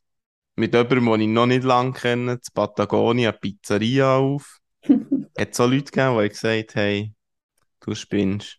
mit 0.55 0.74
jemandem, 0.74 1.05
den 1.05 1.22
ich 1.22 1.27
noch 1.27 1.46
nicht 1.46 1.63
lange 1.63 1.93
kenne, 1.93 2.34
in 2.34 2.39
Patagonia 2.53 3.29
eine 3.29 3.38
Pizzeria 3.38 4.17
auf. 4.17 4.60
Hat 5.38 5.51
es 5.51 5.60
auch 5.60 5.70
Leute 5.70 5.91
gegeben, 5.91 6.20
die 6.22 6.29
gesagt 6.29 6.75
haben, 6.75 6.81
hey, 6.81 7.13
du 7.81 7.96
spinnst? 7.96 8.58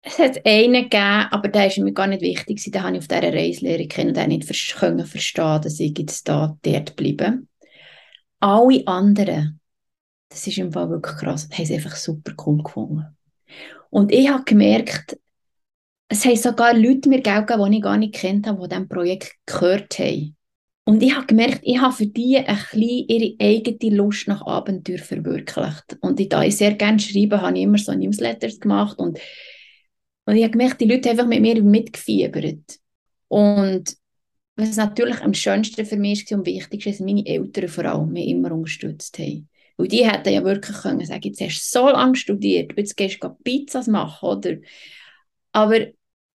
Es 0.00 0.18
hat 0.18 0.46
einen 0.46 0.84
gegeben, 0.84 1.26
aber 1.30 1.48
der 1.48 1.68
war 1.68 1.84
mir 1.84 1.92
gar 1.92 2.06
nicht 2.06 2.22
wichtig. 2.22 2.62
Den 2.62 2.82
habe 2.82 2.96
ich 2.96 3.02
auf 3.02 3.08
dieser 3.08 3.32
Reiselehre 3.32 3.88
kennen 3.88 4.16
und 4.16 4.28
nicht 4.28 4.44
verstehen, 4.44 4.96
dass 5.60 5.80
ich 5.80 5.98
jetzt 5.98 6.28
da 6.28 6.56
dort 6.62 6.96
bleibe. 6.96 7.40
Alle 8.40 8.86
anderen, 8.86 9.60
das 10.28 10.46
ist 10.46 10.58
im 10.58 10.72
Fall 10.72 10.90
wirklich 10.90 11.16
krass, 11.16 11.48
haben 11.52 11.62
es 11.64 11.70
einfach 11.70 11.96
super 11.96 12.32
cool 12.46 12.62
gefunden. 12.62 13.04
Und 13.90 14.12
ich 14.12 14.28
habe 14.28 14.44
gemerkt, 14.44 15.18
es 16.08 16.24
haben 16.24 16.36
sogar 16.36 16.74
Leute 16.74 17.08
mir 17.08 17.20
Geld 17.20 17.46
gegeben, 17.46 17.70
die 17.70 17.78
ich 17.78 17.82
gar 17.82 17.96
nicht 17.96 18.14
kennt 18.14 18.46
habe, 18.46 18.62
die 18.62 18.68
diesem 18.68 18.88
Projekt 18.88 19.34
gehört 19.46 19.98
haben. 19.98 20.36
Und 20.84 21.02
ich 21.02 21.14
habe 21.14 21.26
gemerkt, 21.26 21.60
ich 21.64 21.78
habe 21.78 21.92
für 21.92 22.06
die 22.06 22.38
ein 22.38 22.46
bisschen 22.56 22.80
ihre 22.80 23.36
eigene 23.40 23.94
Lust 23.94 24.26
nach 24.26 24.46
Abenteuer 24.46 24.98
verwirklicht. 24.98 25.98
Und 26.00 26.32
da 26.32 26.42
ich 26.42 26.56
sehr 26.56 26.74
gerne 26.74 26.98
schreibe, 26.98 27.42
habe 27.42 27.58
ich 27.58 27.64
immer 27.64 27.76
so 27.76 27.92
Newsletters 27.92 28.58
gemacht 28.58 28.98
und 28.98 29.18
und 30.28 30.36
ich 30.36 30.42
habe 30.42 30.52
gemerkt, 30.52 30.78
die 30.82 30.84
Leute 30.84 31.08
haben 31.08 31.18
einfach 31.18 31.26
mit 31.26 31.40
mir 31.40 31.62
mitgefiebert. 31.62 32.78
Und 33.28 33.96
was 34.58 34.76
natürlich 34.76 35.20
am 35.20 35.34
schönsten 35.34 35.86
für 35.86 35.96
mich 35.96 36.28
war 36.30 36.38
und 36.38 36.46
wichtigste, 36.46 36.90
ist, 36.90 37.00
dass 37.00 37.06
meine 37.06 37.24
Eltern 37.24 37.68
vor 37.68 37.84
allem 37.84 38.12
mich 38.12 38.28
immer 38.28 38.52
unterstützt 38.52 39.18
haben. 39.18 39.48
Weil 39.76 39.88
die 39.88 40.04
hätten 40.04 40.32
ja 40.32 40.42
wirklich 40.42 40.76
können 40.78 41.06
sagen, 41.06 41.22
jetzt 41.22 41.40
hast 41.40 41.74
du 41.74 41.78
so 41.78 41.88
lange 41.88 42.16
studiert, 42.16 42.72
jetzt 42.76 42.96
gehst 42.96 43.22
du 43.22 43.28
Pizzas 43.28 43.86
machen, 43.86 44.28
oder? 44.28 44.56
Aber 45.52 45.86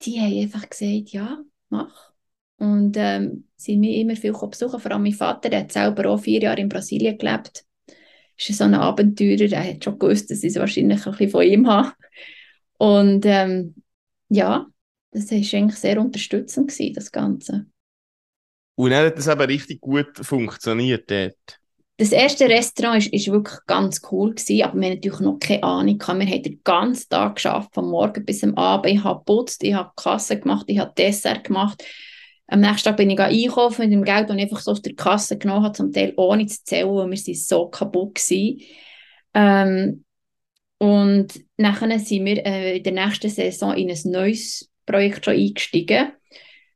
die 0.03 0.21
haben 0.21 0.41
einfach 0.41 0.71
gesagt, 0.71 1.11
ja, 1.11 1.43
mach. 1.69 2.13
Und 2.59 2.97
ähm, 2.97 3.49
sind 3.57 3.81
mich 3.81 3.97
immer 3.97 4.15
viel 4.15 4.33
besuchen. 4.33 4.79
Vor 4.79 4.93
allem 4.93 5.03
mein 5.03 5.13
Vater, 5.13 5.49
der 5.49 5.61
hat 5.61 5.73
selber 5.73 6.09
auch 6.11 6.21
vier 6.21 6.43
Jahre 6.43 6.61
in 6.61 6.69
Brasilien 6.69 7.19
gelebt. 7.19 7.65
Ist 8.39 8.57
so 8.57 8.65
ein 8.65 8.75
Abenteurer, 8.75 9.49
der 9.49 9.65
hat 9.69 9.83
schon 9.83 9.99
gewusst, 9.99 10.31
dass 10.31 10.45
ich 10.45 10.51
es 10.51 10.61
wahrscheinlich 10.61 11.05
ein 11.05 11.13
bisschen 11.13 11.31
von 11.31 11.43
ihm 11.43 11.67
habe. 11.67 11.93
Und 12.79 13.27
ähm, 13.27 13.75
ja, 14.29 14.67
das 15.11 15.31
war 15.31 15.39
eigentlich 15.39 15.79
sehr 15.79 16.01
unterstützend, 16.01 16.71
gewesen, 16.71 16.95
das 16.95 17.11
Ganze. 17.11 17.67
Und 18.83 18.91
dann 18.91 19.07
hat 19.07 19.17
das 19.17 19.29
eben 19.29 19.43
richtig 19.43 19.81
gut 19.81 20.09
funktioniert 20.23 21.09
dort. 21.09 21.61
Das 21.99 22.11
erste 22.11 22.49
Restaurant 22.49 22.99
ist, 22.99 23.13
ist 23.13 23.31
wirklich 23.31 23.61
ganz 23.69 24.03
cool 24.11 24.35
gewesen, 24.35 24.65
aber 24.65 24.81
wir 24.81 24.87
hatten 24.89 24.95
natürlich 24.97 25.21
noch 25.21 25.39
keine 25.39 25.63
Ahnung. 25.63 26.01
Wir 26.01 26.27
haben 26.27 26.43
den 26.43 26.61
ganzen 26.65 27.09
Tag 27.09 27.37
geschafft, 27.37 27.73
von 27.75 27.89
morgen 27.89 28.25
bis 28.25 28.43
am 28.43 28.57
Abend. 28.57 28.93
Ich 28.93 29.05
habe 29.05 29.21
geputzt, 29.21 29.63
ich 29.63 29.75
habe 29.75 29.93
Kasse 29.95 30.41
gemacht, 30.41 30.65
ich 30.67 30.81
habe 30.81 30.93
Dessert 30.99 31.45
gemacht. 31.45 31.85
Am 32.49 32.59
nächsten 32.59 32.89
Tag 32.89 32.97
bin 32.97 33.11
ich 33.11 33.21
einkaufen 33.21 33.83
mit 33.83 33.93
dem 33.93 34.03
Geld, 34.03 34.29
das 34.29 34.37
ich 34.37 34.43
einfach 34.43 34.61
so 34.61 34.73
aus 34.73 34.83
der 34.83 34.97
Kasse 34.97 35.39
genommen 35.39 35.63
habe, 35.63 35.77
zum 35.77 35.93
Teil 35.93 36.13
ohne 36.17 36.47
zu 36.47 36.65
zählen, 36.65 36.93
weil 36.93 37.09
wir 37.09 37.35
so 37.37 37.69
kaputt 37.69 38.19
waren. 38.19 38.61
Ähm, 39.35 40.05
und 40.79 41.29
nachher 41.57 42.01
sind 42.01 42.25
wir 42.25 42.45
äh, 42.45 42.79
in 42.79 42.83
der 42.83 42.95
nächsten 42.95 43.31
Saison 43.31 43.75
in 43.75 43.93
ein 43.93 44.11
neues 44.11 44.69
Projekt 44.87 45.25
schon 45.25 45.35
eingestiegen. 45.35 46.15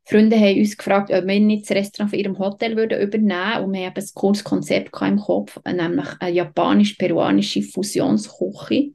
Freunde 0.09 0.39
haben 0.39 0.59
uns 0.59 0.77
gefragt, 0.77 1.11
ob 1.11 1.27
wir 1.27 1.41
nicht 1.41 1.69
das 1.69 1.77
Restaurant 1.77 2.11
von 2.11 2.19
ihrem 2.19 2.39
Hotel 2.39 2.77
würden 2.77 3.01
übernehmen. 3.01 3.65
Und 3.65 3.73
wir 3.73 3.87
haben 3.87 3.97
ein 3.97 4.09
cooles 4.15 4.45
Konzept 4.45 4.91
im 5.03 5.19
Kopf, 5.19 5.59
nämlich 5.67 6.07
eine 6.21 6.37
japanisch-peruanische 6.37 7.63
Fusionsküche. 7.63 8.93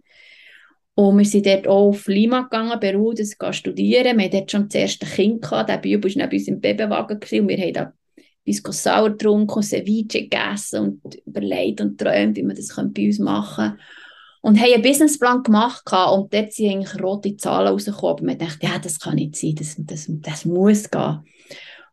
Und 0.96 1.18
wir 1.18 1.26
sind 1.26 1.46
dort 1.46 1.68
auch 1.68 1.90
auf 1.90 2.08
Lima 2.08 2.44
gegangen, 2.44 2.80
Peru, 2.80 3.14
das 3.14 3.36
studieren. 3.56 4.18
Wir 4.18 4.26
hatten 4.26 4.38
dort 4.38 4.52
schon 4.52 4.70
das 4.70 4.76
erste 4.76 5.06
Kind 5.06 5.42
gehabt. 5.42 5.70
Der 5.70 5.78
Bübel 5.78 6.16
war 6.16 6.24
neben 6.24 6.38
uns 6.38 6.48
im 6.48 6.62
Babywagen 6.62 7.18
und 7.18 7.50
wir 7.50 7.58
haben 7.58 7.74
da 7.74 7.94
Bisco 8.46 8.72
Sauer 8.72 9.10
getrunken, 9.12 9.64
Ceviche 9.64 10.28
gegessen 10.28 10.80
und 11.04 11.16
überlegt 11.26 11.82
und 11.82 12.00
träumt, 12.00 12.38
wie 12.38 12.44
man 12.44 12.56
das 12.56 12.74
bei 12.76 13.06
uns 13.06 13.20
machen 13.20 13.72
könnte 13.72 13.84
und 14.42 14.60
haben 14.60 14.74
einen 14.74 14.82
Businessplan 14.82 15.44
gemacht 15.44 15.84
und 15.92 16.34
dort 16.34 16.52
sind 16.52 16.72
eigentlich 16.72 17.02
rote 17.02 17.38
Zahlen 17.38 17.68
rausgekommen. 17.68 18.12
Aber 18.16 18.26
man 18.26 18.38
dachte, 18.38 18.66
ja, 18.66 18.80
das 18.80 19.00
kann 19.00 19.16
nicht 19.16 19.36
sein, 19.36 19.56
das, 19.56 19.76
das, 19.78 20.08
das 20.10 20.46
muss 20.46 20.90
gehen. 20.90 21.24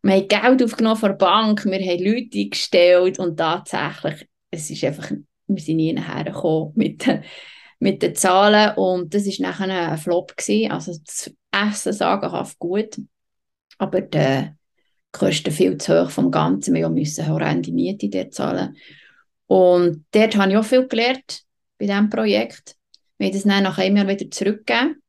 Wir 0.03 0.15
haben 0.15 0.29
Geld 0.29 0.63
aufgenommen 0.63 0.97
von 0.97 1.11
der 1.11 1.17
Bank, 1.17 1.65
wir 1.65 1.79
haben 1.79 2.05
Leute 2.05 2.39
eingestellt 2.39 3.19
und 3.19 3.37
tatsächlich, 3.37 4.29
es 4.51 4.71
ist 4.71 4.85
einfach, 4.85 5.11
wir 5.47 5.63
sind 5.63 5.77
nie 5.77 5.93
nachher 5.93 6.25
gekommen 6.25 6.73
mit, 6.77 7.05
mit 7.81 8.03
den 8.03 8.15
Zahlen 8.15 8.77
und 8.77 9.13
das 9.13 9.27
war 9.27 9.51
nachher 9.51 9.91
ein 9.91 9.99
Flop 9.99 10.37
gewesen. 10.37 10.71
Also 10.71 10.93
das 11.05 11.31
Essen 11.51 11.93
sagenhaft 11.93 12.59
gut, 12.59 12.99
aber 13.77 14.01
die 14.01 14.51
Kosten 15.13 15.51
viel 15.51 15.77
zu 15.79 16.01
hoch 16.01 16.11
vom 16.11 16.31
Ganzen. 16.31 16.75
Wir 16.75 16.89
mussten 16.89 17.29
horrende 17.29 17.73
Miete 17.73 18.09
dort 18.09 18.33
zahlen. 18.33 18.77
Und 19.47 20.05
dort 20.13 20.37
habe 20.37 20.53
ich 20.53 20.57
auch 20.59 20.65
viel 20.65 20.87
gelernt 20.87 21.43
bei 21.79 21.87
diesem 21.87 22.11
Projekt. 22.11 22.77
Wir 23.19 23.29
haben 23.29 23.43
dann 23.45 23.63
nach 23.65 23.79
einem 23.79 23.97
Jahr 23.97 24.09
wieder 24.09 24.31
zurückgegeben 24.31 25.03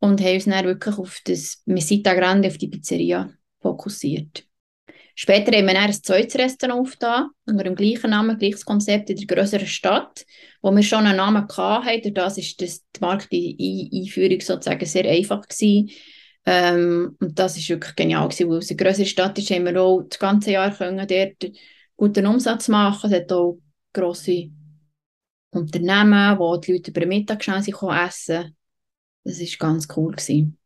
und 0.00 0.20
haben 0.20 0.34
uns 0.34 0.44
dann 0.44 0.64
wirklich 0.64 0.98
auf 0.98 1.20
das 1.24 1.62
Mesita 1.66 2.14
Grande, 2.14 2.48
auf 2.48 2.58
die 2.58 2.68
Pizzeria 2.68 3.30
fokussiert. 3.60 4.46
Später 5.18 5.56
haben 5.56 5.66
wir 5.66 5.72
dann 5.72 5.84
ein 5.84 5.92
zweites 5.94 6.38
Restaurant 6.38 6.80
aufgetan, 6.80 7.30
unter 7.46 7.64
dem 7.64 7.74
gleichen 7.74 8.10
Namen, 8.10 8.38
gleiches 8.38 8.66
Konzept 8.66 9.08
in 9.08 9.16
der 9.16 9.26
größeren 9.26 9.66
Stadt, 9.66 10.26
wo 10.60 10.70
wir 10.70 10.82
schon 10.82 11.06
einen 11.06 11.16
Namen 11.16 11.48
hatten. 11.48 12.14
Durch 12.14 12.56
das 12.58 12.84
war 13.00 13.16
die 13.16 13.56
Markteinführung 13.80 14.40
sozusagen 14.42 14.84
sehr 14.84 15.06
einfach 15.06 15.48
gewesen. 15.48 15.90
Ähm, 16.44 17.16
und 17.18 17.38
das 17.38 17.56
war 17.56 17.76
wirklich 17.76 17.96
genial 17.96 18.28
gewesen, 18.28 18.50
weil 18.50 18.58
es 18.58 18.70
eine 18.70 18.76
größere 18.76 19.06
Stadt 19.06 19.38
ist, 19.38 19.50
haben 19.50 19.64
wir 19.64 19.80
auch 19.80 20.02
das 20.02 20.18
ganze 20.18 20.52
Jahr 20.52 20.70
können 20.70 21.08
dort 21.08 21.52
guten 21.96 22.26
Umsatz 22.26 22.68
machen. 22.68 23.10
Es 23.10 23.18
hat 23.18 23.32
auch 23.32 23.58
grosse 23.94 24.50
Unternehmen, 25.56 26.38
wo 26.38 26.56
die 26.56 26.72
Leute 26.72 26.90
über 26.90 27.00
den 27.00 27.08
Mittag 27.08 27.42
schnell 27.42 27.58
essen 27.58 27.72
konnten. 27.72 28.56
Das 29.24 29.40
war 29.40 29.48
ganz 29.58 29.88
cool. 29.96 30.12
Gewesen. 30.12 30.58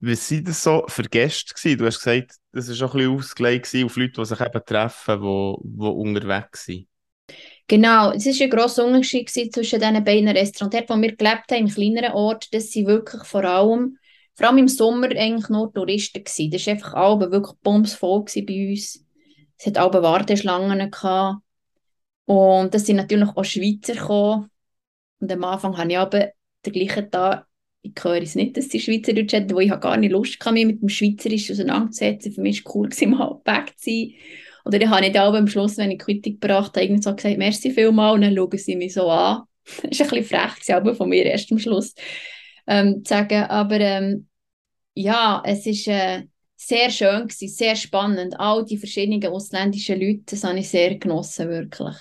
Wie 0.00 0.16
waren 0.16 0.44
das 0.44 0.62
so 0.62 0.84
für 0.88 1.04
Gäste? 1.04 1.54
Gewesen? 1.54 1.78
Du 1.78 1.86
hast 1.86 1.98
gesagt, 1.98 2.34
das 2.52 2.68
war 2.68 2.88
auch 2.88 2.94
ein 2.94 2.98
bisschen 2.98 3.16
ausgelegt 3.16 3.84
auf 3.84 3.96
Leute, 3.96 4.12
die 4.20 4.24
sich 4.24 4.40
eben 4.40 4.64
treffen, 4.66 5.20
die, 5.20 5.56
die 5.62 5.86
unterwegs 5.86 6.64
sind. 6.64 6.88
Genau, 7.68 8.10
es 8.10 8.26
war 8.26 8.44
ein 8.44 8.50
grosser 8.50 8.84
Unterschied 8.84 9.30
zwischen 9.30 9.80
diesen 9.80 10.04
beiden 10.04 10.28
Restaurants. 10.28 10.76
Dort, 10.76 10.90
wo 10.90 11.00
wir 11.00 11.14
gelebt 11.14 11.50
haben, 11.50 11.66
im 11.66 11.68
kleineren 11.68 12.12
Ort, 12.12 12.52
das 12.52 12.70
sind 12.72 12.86
wirklich 12.86 13.22
vor 13.22 13.44
allem, 13.44 13.96
vor 14.34 14.48
allem 14.48 14.58
im 14.58 14.68
Sommer 14.68 15.08
eigentlich 15.10 15.48
nur 15.48 15.72
Touristen 15.72 16.24
gewesen. 16.24 16.50
Das 16.50 16.66
war 16.66 16.72
einfach 16.72 16.94
alle 16.94 17.30
wirklich 17.30 17.56
bumsvoll 17.62 18.24
bei 18.24 18.70
uns. 18.70 19.04
Es 19.56 19.66
hat 19.66 19.78
alle 19.78 20.02
Warteschlangen 20.02 20.90
gehabt. 20.90 21.40
Und 22.26 22.72
das 22.74 22.86
sind 22.86 22.96
natürlich 22.96 23.28
auch 23.28 23.44
Schweizer 23.44 23.94
gekommen. 23.94 24.50
Und 25.20 25.32
am 25.32 25.44
Anfang 25.44 25.76
habe 25.76 25.90
ich 25.90 25.98
aber 25.98 26.30
den 26.64 26.72
gleichen 26.72 27.10
Tag 27.10 27.46
ich 27.82 27.92
höre 28.02 28.22
es 28.22 28.36
nicht, 28.36 28.56
dass 28.56 28.68
sie 28.68 28.80
Schweizerdeutsch 28.80 29.34
hat, 29.34 29.52
wo 29.52 29.58
ich 29.58 29.70
gar 29.80 29.96
nicht 29.96 30.12
Lust 30.12 30.38
hatte, 30.40 30.52
mich 30.54 30.66
mit 30.66 30.82
dem 30.82 30.88
Schweizerisch 30.88 31.50
auseinanderzusetzen. 31.50 32.32
Für 32.32 32.40
mich 32.40 32.64
war 32.64 32.86
es 32.88 33.02
cool, 33.02 33.08
mal 33.08 33.40
weg 33.44 33.74
zu 33.76 33.90
sein. 33.90 34.12
Oder 34.64 34.80
ich 34.80 34.86
habe 34.86 35.00
nicht 35.00 35.18
auch 35.18 35.34
am 35.34 35.48
Schluss, 35.48 35.76
wenn 35.76 35.90
ich 35.90 35.98
Kritik 35.98 36.40
gebracht 36.40 36.76
habe, 36.76 36.84
irgendwie 36.84 37.02
so 37.02 37.14
gesagt, 37.14 37.36
merci 37.36 37.72
vielmal, 37.72 38.14
und 38.14 38.20
dann 38.22 38.36
schauen 38.36 38.58
sie 38.58 38.76
mich 38.76 38.94
so 38.94 39.10
an. 39.10 39.42
Das 39.82 40.00
war 40.00 40.06
ein 40.06 40.20
bisschen 40.20 40.24
frech, 40.24 40.74
aber 40.74 40.94
von 40.94 41.08
mir 41.08 41.24
erst 41.24 41.50
am 41.52 41.58
Schluss 41.58 41.94
ähm, 42.66 43.04
zu 43.04 43.08
sagen. 43.10 43.44
Aber 43.44 43.78
ähm, 43.78 44.28
ja, 44.94 45.42
es 45.44 45.66
war 45.66 45.94
äh, 45.94 46.22
sehr 46.56 46.90
schön 46.90 47.28
gewesen, 47.28 47.48
sehr 47.48 47.76
spannend. 47.76 48.38
All 48.38 48.64
die 48.64 48.76
verschiedenen 48.76 49.24
ausländischen 49.26 50.00
Leute, 50.00 50.22
das 50.26 50.44
habe 50.44 50.58
ich 50.58 50.68
sehr 50.68 50.96
genossen, 50.96 51.48
wirklich. 51.48 51.96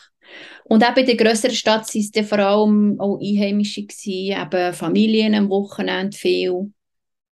Und 0.64 0.84
auch 0.84 0.94
bei 0.94 1.04
der 1.04 1.16
grösseren 1.16 1.56
Stadt 1.56 1.88
waren 1.94 2.12
es 2.14 2.30
vor 2.30 2.40
allem 2.40 3.00
auch 3.00 3.20
Einheimische, 3.20 3.84
gewesen, 3.84 4.42
eben 4.42 4.74
Familien 4.74 5.36
am 5.36 5.50
Wochenende 5.50 6.18
viel, 6.18 6.72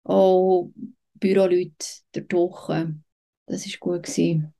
auch 0.03 0.71
Büroleute 1.15 1.85
durch. 2.13 2.67
Das 3.45 3.65
war 3.65 3.73
gut. 3.79 4.03
Gewesen. 4.03 4.53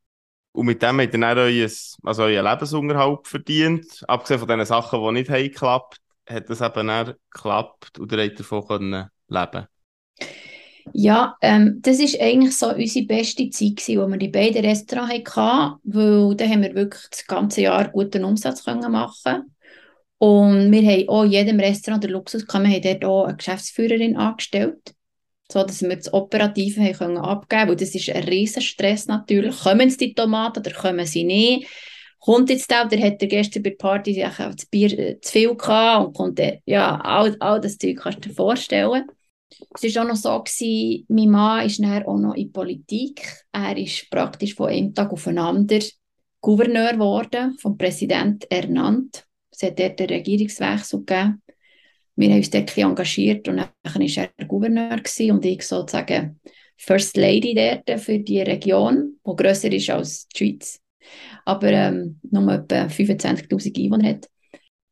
Und 0.51 0.65
mit 0.65 0.81
dem 0.81 0.99
habt 0.99 1.13
ihr 1.13 1.19
dann 1.19 1.37
euer, 1.37 1.69
also 2.03 2.23
euren 2.23 2.45
Lebensunterhalt 2.45 3.27
verdient. 3.27 4.03
Abgesehen 4.07 4.39
von 4.39 4.47
den 4.47 4.65
Sachen, 4.65 5.03
die 5.03 5.11
nicht 5.11 5.29
haben 5.29 5.43
geklappt, 5.43 5.97
hat 6.27 6.49
das 6.49 6.61
eben 6.61 6.87
dann 6.87 7.13
geklappt 7.31 7.99
und 7.99 8.11
ihr 8.11 8.23
habt 8.23 8.39
davon 8.39 8.67
können 8.67 9.07
leben 9.27 9.67
ja, 10.93 11.35
ähm, 11.41 11.79
das 11.81 11.99
ist 11.99 12.19
eigentlich 12.19 12.57
so 12.57 12.73
unsere 12.73 13.05
beste 13.05 13.49
Zeit 13.49 13.77
gewesen, 13.77 14.01
wo 14.01 14.07
wir 14.07 14.17
die 14.17 14.27
beiden 14.27 14.65
Restaurants 14.65 15.35
hatten, 15.35 15.79
weil 15.83 16.35
da 16.35 16.45
haben 16.45 16.63
wir 16.63 16.75
wirklich 16.75 17.03
das 17.09 17.25
ganze 17.25 17.61
Jahr 17.61 17.89
guten 17.89 18.23
Umsatz 18.23 18.63
können 18.63 18.91
machen 18.91 19.55
und 20.17 20.71
wir 20.71 20.81
haben 20.81 21.09
auch 21.09 21.23
in 21.23 21.31
jedem 21.31 21.59
Restaurant 21.59 22.03
der 22.03 22.11
Luxus 22.11 22.45
gehabt, 22.45 22.65
haben 22.65 22.81
dort 22.81 23.05
auch 23.05 23.25
eine 23.25 23.37
Geschäftsführerin 23.37 24.17
angestellt 24.17 24.93
so 25.51 25.63
dass 25.63 25.81
wir 25.81 25.95
das 25.95 26.13
Operative 26.13 26.81
haben 26.81 26.93
können 26.93 27.17
abgeben 27.17 27.67
können. 27.67 27.77
Das 27.77 27.95
ist 27.95 28.09
ein 28.09 28.23
riesen 28.23 28.61
Stress 28.61 29.07
natürlich. 29.07 29.59
Kommen 29.59 29.95
die 29.97 30.13
Tomaten 30.13 30.59
oder 30.59 30.71
kommen 30.71 31.05
sie 31.05 31.23
nicht? 31.23 31.67
Kommt 32.19 32.49
jetzt 32.49 32.69
der, 32.69 32.85
der 32.85 33.01
hat 33.01 33.19
gestern 33.19 33.63
bei 33.63 33.69
der 33.69 33.77
Party 33.77 34.13
das 34.15 34.65
Bier 34.65 34.99
äh, 34.99 35.19
zu 35.21 35.31
viel 35.31 35.55
gehabt 35.55 36.07
und 36.07 36.17
konnte, 36.17 36.59
ja, 36.65 36.99
all, 36.99 37.37
all 37.39 37.61
das 37.61 37.77
Zeug 37.77 37.97
kannst 37.97 38.25
du 38.25 38.29
dir 38.29 38.35
vorstellen. 38.35 39.05
Es 39.73 39.95
war 39.95 40.03
auch 40.03 40.09
noch 40.09 40.15
so, 40.15 40.43
gewesen, 40.43 41.05
mein 41.07 41.29
Mann 41.29 41.65
ist 41.65 41.79
nachher 41.79 42.07
auch 42.07 42.17
noch 42.17 42.35
in 42.35 42.51
Politik. 42.51 43.45
Er 43.51 43.77
ist 43.77 44.09
praktisch 44.09 44.55
von 44.55 44.69
einem 44.69 44.93
Tag 44.93 45.11
auf 45.11 45.23
den 45.23 45.39
anderen 45.39 45.83
Gouverneur 46.41 46.93
geworden, 46.93 47.57
vom 47.59 47.77
Präsident 47.77 48.49
ernannt. 48.51 49.25
Es 49.51 49.63
hat 49.63 49.79
dort 49.79 49.99
einen 49.99 50.09
Regierungswechsel 50.09 50.99
gegeben 50.99 51.41
wir 52.17 52.29
haben 52.29 52.37
uns 52.37 52.49
dort 52.49 52.77
engagiert 52.77 53.47
und 53.47 53.57
dann 53.57 53.69
war 53.83 54.29
er 54.37 54.45
Gouverneur 54.45 54.99
und 55.29 55.45
ich 55.45 55.61
sozusagen 55.61 56.39
First 56.75 57.15
Lady 57.15 57.53
dort 57.53 57.99
für 57.99 58.19
die 58.19 58.41
Region, 58.41 59.19
die 59.25 59.35
grösser 59.35 59.71
ist 59.71 59.89
als 59.89 60.27
die 60.29 60.37
Schweiz, 60.37 60.79
aber 61.45 61.71
ähm, 61.71 62.19
nur 62.29 62.51
etwa 62.51 62.87
25'000 62.87 63.83
Einwohner 63.83 64.09
hat. 64.09 64.29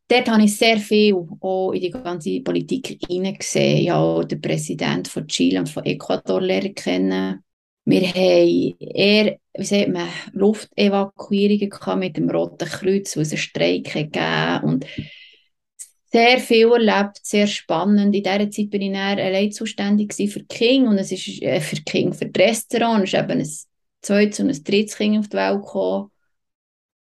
Dort 0.07 0.29
habe 0.29 0.43
ich 0.43 0.55
sehr 0.55 0.77
viel 0.77 1.15
auch 1.39 1.71
in 1.71 1.81
die 1.81 1.89
ganze 1.89 2.41
Politik 2.41 2.99
hineingesehen. 3.07 3.79
Ich 3.79 3.89
habe 3.89 4.03
auch 4.03 4.23
den 4.23 4.39
Präsidenten 4.39 5.09
von 5.09 5.27
Chile 5.27 5.59
und 5.59 5.69
von 5.69 5.83
Ecuador 5.83 6.41
lernen 6.41 6.75
kennen. 6.75 7.43
Wir 7.85 8.01
haben 8.01 8.75
eher, 8.79 9.37
wie 9.53 9.63
sagt 9.63 9.89
man, 9.89 10.07
Luftevakuierungen 10.33 11.99
mit 11.99 12.17
dem 12.17 12.29
Roten 12.29 12.67
Kreuz, 12.67 13.15
wo 13.15 13.21
es 13.21 13.31
einen 13.31 13.37
Streik 13.37 13.93
gegeben 13.93 14.63
und 14.63 14.85
sehr 16.11 16.39
viel 16.39 16.71
erlebt, 16.71 17.19
sehr 17.23 17.45
spannend. 17.45 18.15
In 18.15 18.23
dieser 18.23 18.49
Zeit 18.49 18.69
bin 18.69 18.81
ich 18.81 18.93
dann 18.93 19.19
allein 19.19 19.51
zuständig 19.51 20.13
für 20.13 20.43
King 20.45 20.87
und 20.87 20.97
es 20.97 21.11
ist 21.11 21.41
äh, 21.41 21.59
für 21.59 21.75
King, 21.77 22.13
für 22.13 22.27
das 22.27 22.41
Restaurant. 22.47 23.03
Es 23.03 23.13
ist 23.13 23.19
eben 23.19 23.39
ein 23.39 23.49
zweites 24.01 24.39
und 24.39 24.49
ein 24.49 24.63
drittes 24.63 24.97
Kind 24.97 25.19
auf 25.19 25.27
die 25.27 25.37
Welt 25.37 25.61
gekommen. 25.61 26.11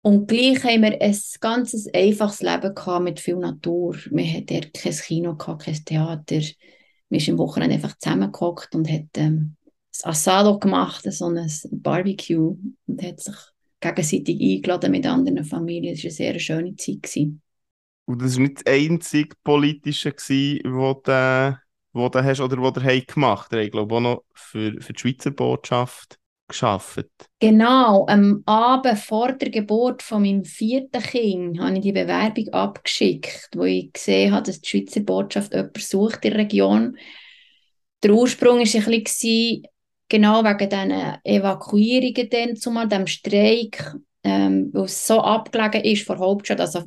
Und 0.07 0.29
gleich 0.29 0.63
haben 0.63 0.83
wir 0.83 1.03
ein 1.03 1.19
ganz 1.41 1.89
einfaches 1.93 2.41
Leben 2.41 2.77
gehabt 2.77 3.03
mit 3.03 3.19
viel 3.19 3.39
Natur. 3.39 3.97
Wir 4.13 4.35
hatten 4.35 4.71
kein 4.73 4.93
Kino, 4.93 5.35
gehabt, 5.35 5.65
kein 5.65 5.85
Theater. 5.85 6.43
Wir 7.09 7.21
sind 7.21 7.33
am 7.35 7.39
Wochenende 7.39 7.75
einfach 7.75 7.99
zusammengehockt 7.99 8.73
und 8.77 8.89
ähm, 8.89 9.09
ein 9.17 9.57
Asado 10.05 10.61
gemacht, 10.61 11.03
so 11.11 11.27
ein 11.27 11.51
Barbecue 11.73 12.57
und 12.87 13.03
hat 13.03 13.19
sich 13.19 13.35
gegenseitig 13.81 14.41
eingeladen 14.41 14.93
mit 14.93 15.07
anderen 15.07 15.45
Familien. 15.45 15.95
Es 15.95 16.05
war 16.05 16.09
eine 16.09 16.15
sehr 16.15 16.39
schöne 16.39 16.77
Zeit. 16.77 17.03
Gewesen. 17.03 17.43
Und 18.05 18.23
das 18.23 18.37
war 18.37 18.43
nicht 18.43 18.63
das 18.65 18.73
einzige 18.73 19.35
politische, 19.43 20.13
das 20.13 20.29
du, 20.29 21.59
wo 21.93 22.09
du 22.09 22.25
hast 22.25 22.41
oder 22.41 22.63
was 22.63 22.75
du 22.75 23.05
gemacht 23.13 23.49
hast. 23.51 23.59
Ich 23.59 23.73
glaube 23.73 23.97
auch 23.97 24.01
noch 24.01 24.25
für, 24.35 24.81
für 24.81 24.93
die 24.93 25.01
Schweizer 25.01 25.33
Botschaft 25.33 26.17
geschafft. 26.49 27.07
Genau, 27.41 28.07
am 28.07 28.43
Abend 28.47 28.99
vor 28.99 29.33
der 29.33 29.51
Geburt 29.51 30.03
von 30.03 30.23
meinem 30.23 30.45
vierten 30.45 31.03
Kind 31.03 31.61
habe 31.61 31.75
ich 31.75 31.81
die 31.81 31.93
Bewerbung 31.93 32.49
abgeschickt, 32.51 33.49
wo 33.55 33.65
ich 33.65 33.93
gesehen 33.93 34.33
habe, 34.33 34.47
dass 34.47 34.61
die 34.61 34.69
Schweizer 34.69 35.01
Botschaft 35.01 35.53
jemanden 35.53 35.81
sucht 35.81 36.25
in 36.25 36.31
der 36.31 36.41
Region. 36.41 36.97
Der 38.03 38.13
Ursprung 38.13 38.59
war 38.59 38.93
ein 38.93 39.03
bisschen 39.03 39.63
genau 40.09 40.45
wegen 40.45 40.71
diesen 40.71 41.19
Evakuierungen, 41.25 42.31
dann, 42.31 42.57
zumal 42.57 42.89
dem 42.89 43.07
Streik, 43.07 43.95
ähm, 44.23 44.71
weil 44.73 44.85
es 44.85 45.07
so 45.07 45.21
abgelegen 45.21 45.85
ist 45.85 46.07
vor 46.07 46.19
Hauptstadt. 46.19 46.61
Also, 46.61 46.85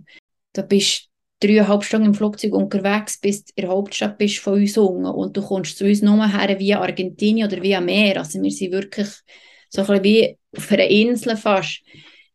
da 0.54 0.62
bist 0.62 1.10
dreieinhalb 1.40 1.84
Stunden 1.84 2.08
im 2.08 2.14
Flugzeug 2.14 2.54
unterwegs 2.54 3.20
bist, 3.20 3.52
in 3.56 3.64
der 3.64 3.72
Hauptstadt 3.72 4.18
bist 4.18 4.40
von 4.40 4.54
uns 4.54 4.78
unten 4.78 5.06
und 5.06 5.36
du 5.38 5.42
kommst 5.42 5.78
zu 5.78 5.86
uns 5.86 6.02
nur 6.02 6.28
her 6.28 6.60
via 6.60 6.82
Argentinien 6.82 7.48
oder 7.48 7.62
via 7.62 7.80
Meer. 7.80 8.18
Also 8.18 8.42
wir 8.42 8.52
sind 8.52 8.72
wirklich 8.72 9.08
so 9.70 9.84
ein 9.84 10.04
wie 10.04 10.38
auf 10.56 10.72
einer 10.72 10.88
Insel 10.88 11.38
fast. 11.38 11.82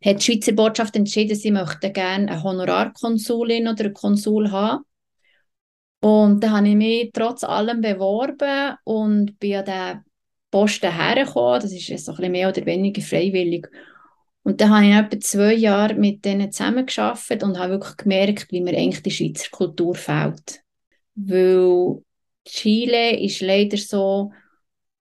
Hat 0.05 0.19
die 0.19 0.23
Schweizer 0.23 0.53
Botschaft 0.53 0.97
entschieden, 0.97 1.37
sie 1.37 1.51
möchten 1.51 1.93
gerne 1.93 2.31
eine 2.31 2.43
Honorarkonsulin 2.43 3.69
oder 3.69 3.85
einen 3.85 3.95
Konsul 3.95 4.51
haben. 4.51 4.85
Und 6.01 6.41
dann 6.41 6.53
habe 6.53 6.69
ich 6.69 6.75
mich 6.75 7.11
trotz 7.15 7.45
allem 7.45 7.81
beworben 7.81 8.77
und 8.85 9.39
bin 9.39 9.57
an 9.57 9.65
den 9.65 10.05
Posten 10.51 10.93
hergekommen. 10.93 11.61
Das 11.61 11.73
ist 11.73 12.05
so 12.05 12.13
ein 12.13 12.31
mehr 12.31 12.51
oder 12.51 12.67
weniger 12.67 13.01
freiwillig. 13.01 13.67
Und 14.43 14.61
dann 14.61 14.71
habe 14.71 14.87
ich 14.87 14.95
etwa 14.95 15.21
zwei 15.21 15.55
Jahre 15.55 15.95
mit 15.95 16.25
denen 16.27 16.53
zusammengearbeitet 16.53 17.43
und 17.43 17.59
habe 17.59 17.73
wirklich 17.73 17.97
gemerkt, 17.97 18.53
wie 18.53 18.61
mir 18.61 18.77
eigentlich 18.77 19.03
die 19.03 19.11
Schweizer 19.11 19.49
Kultur 19.51 19.95
fehlt. 19.95 20.61
Weil 21.15 22.03
Chile 22.45 23.19
ist 23.19 23.41
leider 23.41 23.79
so 23.79 24.33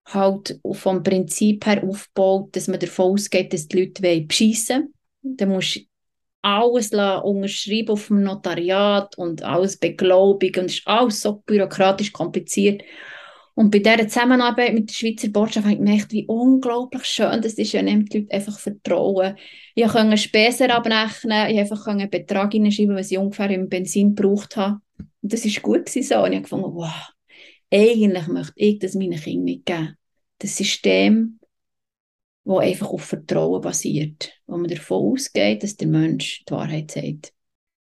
halt 0.06 0.60
vom 0.72 1.04
Prinzip 1.04 1.66
her 1.66 1.84
aufgebaut, 1.84 2.56
dass 2.56 2.68
man 2.68 2.80
davon 2.80 3.14
ausgeht, 3.14 3.54
dass 3.54 3.68
die 3.68 3.80
Leute 3.80 4.22
beschissen 4.22 4.94
wollen. 5.22 5.38
Dann 5.38 5.50
musst 5.50 5.76
du 5.78 5.82
alles 6.42 6.92
unterschreiben 6.92 7.90
auf 7.90 8.08
dem 8.08 8.24
Notariat 8.24 9.18
und 9.18 9.44
alles 9.44 9.78
beglaubigen 9.78 10.64
und 10.64 10.70
es 10.70 10.80
ist 10.80 10.88
alles 10.88 11.22
so 11.22 11.42
bürokratisch 11.46 12.12
kompliziert. 12.12 12.84
Und 13.56 13.70
bei 13.70 13.80
dieser 13.80 14.08
Zusammenarbeit 14.08 14.74
mit 14.74 14.90
der 14.90 14.94
Schweizer 14.96 15.30
Botschaft 15.30 15.66
habe 15.66 15.74
ich 15.74 15.80
gemerkt, 15.80 16.12
wie 16.12 16.26
unglaublich 16.26 17.06
schön 17.06 17.42
das 17.42 17.54
ist, 17.54 17.74
wenn 17.74 18.06
die 18.06 18.18
Leute 18.18 18.34
einfach 18.34 18.58
vertrauen. 18.58 19.38
Ich 19.76 19.88
konnte 19.88 20.18
Spesen 20.18 20.72
abrechnen, 20.72 21.52
ich 21.52 21.60
einfach 21.60 21.86
einen 21.88 22.10
Betrag 22.10 22.52
hineinschreiben, 22.52 22.96
was 22.96 23.12
ich 23.12 23.18
ungefähr 23.18 23.52
im 23.52 23.70
Benzin 23.70 24.16
gebraucht 24.16 24.58
habe. 24.58 24.80
Und 25.22 25.34
das 25.34 25.46
war 25.46 25.62
gut 25.62 25.88
so. 25.88 26.00
Und 26.00 26.04
ich 26.08 26.16
habe 26.16 26.42
gefunden, 26.42 26.74
wow, 26.74 27.13
eigentlich 27.74 28.28
möchte 28.28 28.54
ich 28.56 28.80
das 28.80 28.94
meinen 28.94 29.20
Kindern 29.20 29.44
mitgeben. 29.44 29.98
Das 30.38 30.56
System, 30.56 31.40
das 32.46 32.60
einfach 32.60 32.90
auf 32.90 33.04
Vertrauen 33.04 33.62
basiert, 33.62 34.32
wo 34.46 34.58
man 34.58 34.70
davon 34.70 35.14
ausgeht, 35.14 35.64
dass 35.64 35.76
der 35.76 35.88
Mensch 35.88 36.44
die 36.48 36.54
Wahrheit 36.54 36.92
sagt. 36.92 37.34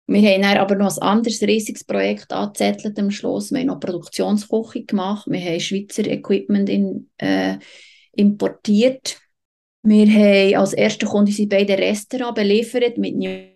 Wir 0.07 0.29
haben 0.29 0.43
dann 0.43 0.59
aber 0.59 0.75
noch 0.75 0.97
ein 0.97 1.03
anderes 1.03 1.41
riesiges 1.43 1.85
Projekt 1.85 2.33
angezettelt 2.33 2.99
am 2.99 3.13
Schluss. 3.13 3.53
Wir 3.53 3.61
haben 3.61 3.69
noch 3.69 3.79
Produktionsküche 3.79 4.85
gemacht. 4.85 5.27
Wir 5.29 5.41
haben 5.41 5.61
Schweizer 5.61 6.05
Equipment 6.05 6.69
in, 6.69 7.09
äh, 7.19 7.59
importiert. 8.13 9.21
Wir 9.83 10.07
haben 10.07 10.57
als 10.57 10.73
erster 10.73 11.07
Kunde 11.07 11.31
unsere 11.31 11.49
beiden 11.49 11.77
Restaurants 11.77 12.35
beliefert 12.35 12.99
mit 12.99 13.15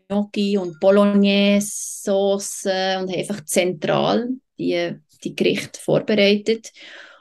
Gnocchi 0.08 0.56
und 0.56 0.78
Bolognese 0.78 1.68
Sauce 1.70 2.64
und 2.64 2.70
haben 2.72 3.14
einfach 3.14 3.44
zentral 3.44 4.28
die, 4.56 4.94
die 5.24 5.34
Gerichte 5.34 5.80
vorbereitet 5.80 6.72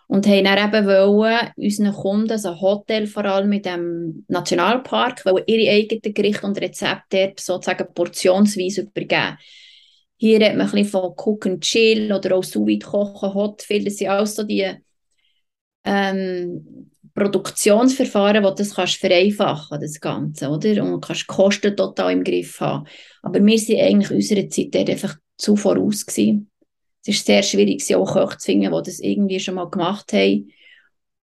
und 0.08 0.28
haben 0.28 0.44
dann 0.44 0.74
eben 0.74 0.86
wollen, 0.86 1.52
unseren 1.56 1.94
Kunden, 1.94 2.32
also 2.32 2.60
Hotel 2.60 3.08
vor 3.08 3.26
allem 3.26 3.50
mit 3.50 3.66
dem 3.66 4.26
Nationalpark, 4.28 5.26
weil 5.26 5.44
ihre 5.48 5.72
eigenen 5.72 6.14
Gerichte 6.14 6.46
und 6.46 6.60
Rezepte 6.60 7.34
sozusagen 7.40 7.94
portionsweise 7.94 8.82
übergeben. 8.82 9.38
Hier 10.18 10.46
hat 10.46 10.56
man 10.56 10.68
ein 10.68 10.72
bisschen 10.72 10.86
von 10.86 11.14
Cook 11.18 11.46
and 11.48 11.64
Chill 11.64 12.14
oder 12.14 12.36
auch 12.36 12.44
sous 12.44 12.80
kochen, 12.80 13.34
Hotfield, 13.34 13.88
das 13.88 13.98
sind 13.98 14.10
alles 14.10 14.36
so 14.36 14.44
die 14.44 14.72
ähm, 15.84 16.92
Produktionsverfahren, 17.14 18.44
wo 18.44 18.52
das 18.52 18.76
kannst 18.76 18.96
vereinfachen, 18.98 19.80
das 19.80 20.00
Ganze, 20.00 20.50
oder? 20.50 20.84
Und 20.84 21.02
kannst 21.02 21.28
Kosten 21.28 21.76
total 21.76 22.14
im 22.14 22.24
Griff 22.24 22.60
haben. 22.60 22.88
Aber 23.22 23.44
wir 23.44 23.58
sind 23.58 23.80
eigentlich 23.80 24.12
unserer 24.12 24.50
Zeit 24.50 24.76
einfach 24.76 25.18
zu 25.38 25.56
voraus 25.56 26.06
gewesen 26.06 26.50
Es 27.06 27.16
ist 27.16 27.26
sehr 27.26 27.44
schwierig, 27.44 27.94
auch 27.96 28.14
Köche 28.14 28.38
zu 28.38 28.46
finden, 28.46 28.74
die 28.74 28.84
das 28.84 29.00
irgendwie 29.00 29.40
schon 29.40 29.56
mal 29.56 29.70
gemacht 29.70 30.14
haben. 30.14 30.50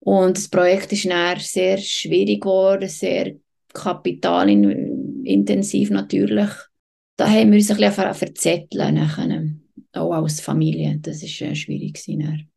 Und 0.01 0.37
das 0.37 0.49
Projekt 0.49 0.93
ist 0.93 1.07
dann 1.07 1.39
sehr 1.39 1.79
schwierig 1.79 2.43
geworden, 2.43 2.89
sehr 2.89 3.37
kapitalintensiv 3.73 5.91
natürlich. 5.91 6.51
Da 7.17 7.29
haben 7.29 7.53
wir 7.53 7.59
uns 7.59 7.71
ein 7.71 7.77
bisschen 7.77 8.15
verzetteln, 8.15 9.63
auch 9.93 10.13
als 10.13 10.41
Familie. 10.41 10.99
Das 11.01 11.23
war 11.23 11.49
äh, 11.49 11.55
schwierig. 11.55 11.95
Gewesen, 11.95 12.51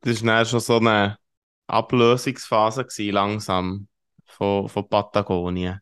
das 0.00 0.24
war 0.24 0.44
schon 0.44 0.60
so 0.60 0.78
eine 0.78 1.18
Ablösungsphase 1.66 2.84
gewesen, 2.84 3.12
langsam 3.12 3.88
von, 4.24 4.68
von 4.68 4.88
Patagonien. 4.88 5.80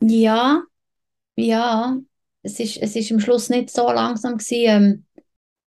Ja, 0.00 0.62
ja. 1.36 1.98
Es 2.42 2.58
ist, 2.60 2.76
es 2.78 2.96
ist 2.96 3.10
am 3.10 3.20
Schluss 3.20 3.48
nicht 3.48 3.70
so 3.70 3.90
langsam 3.90 4.36
gewesen. 4.36 5.06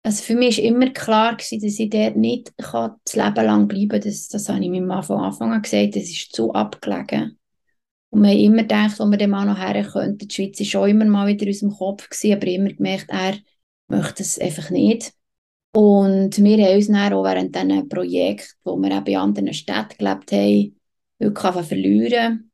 Also 0.03 0.23
für 0.23 0.35
mich 0.35 0.57
war 0.57 0.63
immer 0.63 0.89
klar, 0.91 1.35
dass 1.35 1.51
ich 1.51 1.89
dort 1.89 2.15
nicht 2.15 2.53
das 2.57 3.13
Leben 3.13 3.45
lang 3.45 3.67
bleiben 3.67 3.89
kann. 3.89 4.01
Das, 4.01 4.27
das 4.29 4.47
habe 4.47 4.63
ich 4.63 4.69
meinem 4.69 4.87
Mann 4.87 5.03
von 5.03 5.19
Anfang 5.19 5.51
an 5.51 5.61
gesagt. 5.61 5.95
Das 5.95 6.03
ist 6.03 6.33
zu 6.33 6.53
abgelegen. 6.53 7.37
Und 8.09 8.23
wir 8.23 8.29
haben 8.29 8.39
immer 8.39 8.61
gedacht, 8.61 8.99
wo 8.99 9.05
wir 9.05 9.17
dann 9.17 9.31
mal 9.31 9.45
noch 9.45 9.57
her 9.57 9.83
könnten. 9.83 10.27
Die 10.27 10.33
Schweiz 10.33 10.59
war 10.59 10.65
schon 10.65 10.89
immer 10.89 11.05
mal 11.05 11.27
wieder 11.27 11.43
in 11.43 11.49
unserem 11.49 11.73
Kopf, 11.73 12.09
gewesen, 12.09 12.33
aber 12.33 12.47
immer 12.47 12.69
gemerkt, 12.71 13.07
er 13.09 13.37
möchte 13.89 14.23
es 14.23 14.39
einfach 14.39 14.69
nicht. 14.69 15.11
Und 15.73 16.37
wir 16.37 16.65
haben 16.65 16.75
uns 16.75 16.87
dann 16.87 17.13
auch 17.13 17.23
während 17.23 17.55
diesen 17.55 17.89
Projekt, 17.89 18.55
wo 18.63 18.77
wir 18.77 18.97
auch 18.97 19.05
in 19.05 19.17
anderen 19.17 19.53
Städten 19.53 19.97
gelebt 19.97 20.31
haben, 20.31 20.79
wirklich 21.19 21.65
verlieren. 21.65 22.51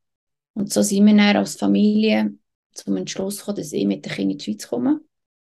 Und 0.55 0.73
so 0.73 0.81
sind 0.81 1.05
wir 1.05 1.15
dann 1.15 1.37
als 1.37 1.55
Familie 1.55 2.33
zum 2.73 2.97
Entschluss 2.97 3.39
gekommen, 3.39 3.57
dass 3.57 3.71
ich 3.71 3.85
mit 3.85 4.05
den 4.05 4.11
Kindern 4.11 4.31
in 4.31 4.37
die 4.39 4.43
Schweiz 4.43 4.67
komme. 4.67 5.01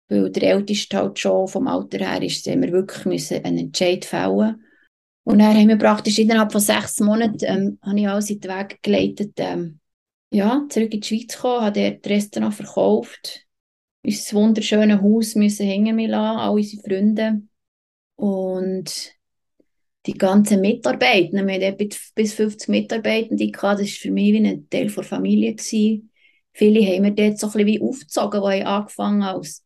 Weil 0.09 0.31
der 0.31 0.51
Älteste 0.51 0.97
halt 0.97 1.19
schon 1.19 1.47
vom 1.47 1.67
Alter 1.67 1.99
her 1.99 2.21
ist, 2.21 2.47
haben 2.47 2.63
wir 2.63 2.71
wirklich 2.71 3.05
müssen 3.05 3.45
einen 3.45 3.59
Entscheid 3.59 4.03
fällen 4.03 4.63
Und 5.23 5.39
dann 5.39 5.55
haben 5.55 5.67
wir 5.67 5.77
praktisch 5.77 6.17
innerhalb 6.19 6.51
von 6.51 6.61
sechs 6.61 6.99
Monaten, 6.99 7.37
ähm, 7.41 7.79
habe 7.83 7.99
ich 7.99 8.07
alles 8.07 8.29
in 8.29 8.39
den 8.39 8.51
Weg 8.51 8.79
geleitet, 8.81 9.33
ähm, 9.37 9.79
ja, 10.31 10.65
zurück 10.69 10.93
in 10.93 11.01
die 11.01 11.07
Schweiz 11.07 11.35
gekommen, 11.35 11.65
habe 11.65 11.79
dort 11.79 12.05
das 12.05 12.11
Restaurant 12.11 12.53
verkauft, 12.55 13.45
unser 14.03 14.35
wunderschönes 14.35 15.01
Haus 15.01 15.35
müssen 15.35 15.65
hängen 15.65 15.99
lassen, 15.99 16.39
all 16.39 16.55
unsere 16.55 16.81
Freunde. 16.81 17.41
Und 18.15 19.13
die 20.05 20.13
ganzen 20.13 20.61
Mitarbeiter, 20.61 21.45
wir 21.45 21.67
hatten 21.67 21.89
bis 22.15 22.33
50 22.33 22.69
Mitarbeitende, 22.69 23.51
das 23.51 23.63
war 23.63 23.77
für 23.77 24.11
mich 24.11 24.33
wie 24.33 24.47
ein 24.47 24.69
Teil 24.69 24.89
der 24.89 25.03
Familie. 25.03 25.55
Viele 25.57 26.81
haben 26.81 27.03
wir 27.03 27.11
dort 27.11 27.39
so 27.39 27.47
ein 27.47 27.53
bisschen 27.53 27.67
wie 27.67 27.81
aufgezogen, 27.81 28.41
die 28.41 28.63
haben 28.63 28.67
angefangen 28.67 29.23
als 29.23 29.63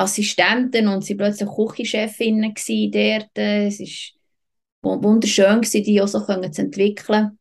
Assistenten 0.00 0.88
und 0.88 1.04
sie 1.04 1.14
plötzlich 1.14 1.48
Küchenchefinnen 1.48 2.54
dort. 2.92 3.30
Es 3.34 4.12
war 4.82 5.02
wunderschön, 5.02 5.60
die 5.62 6.00
auch 6.00 6.08
so 6.08 6.20
zu 6.20 6.62
entwickeln. 6.62 7.38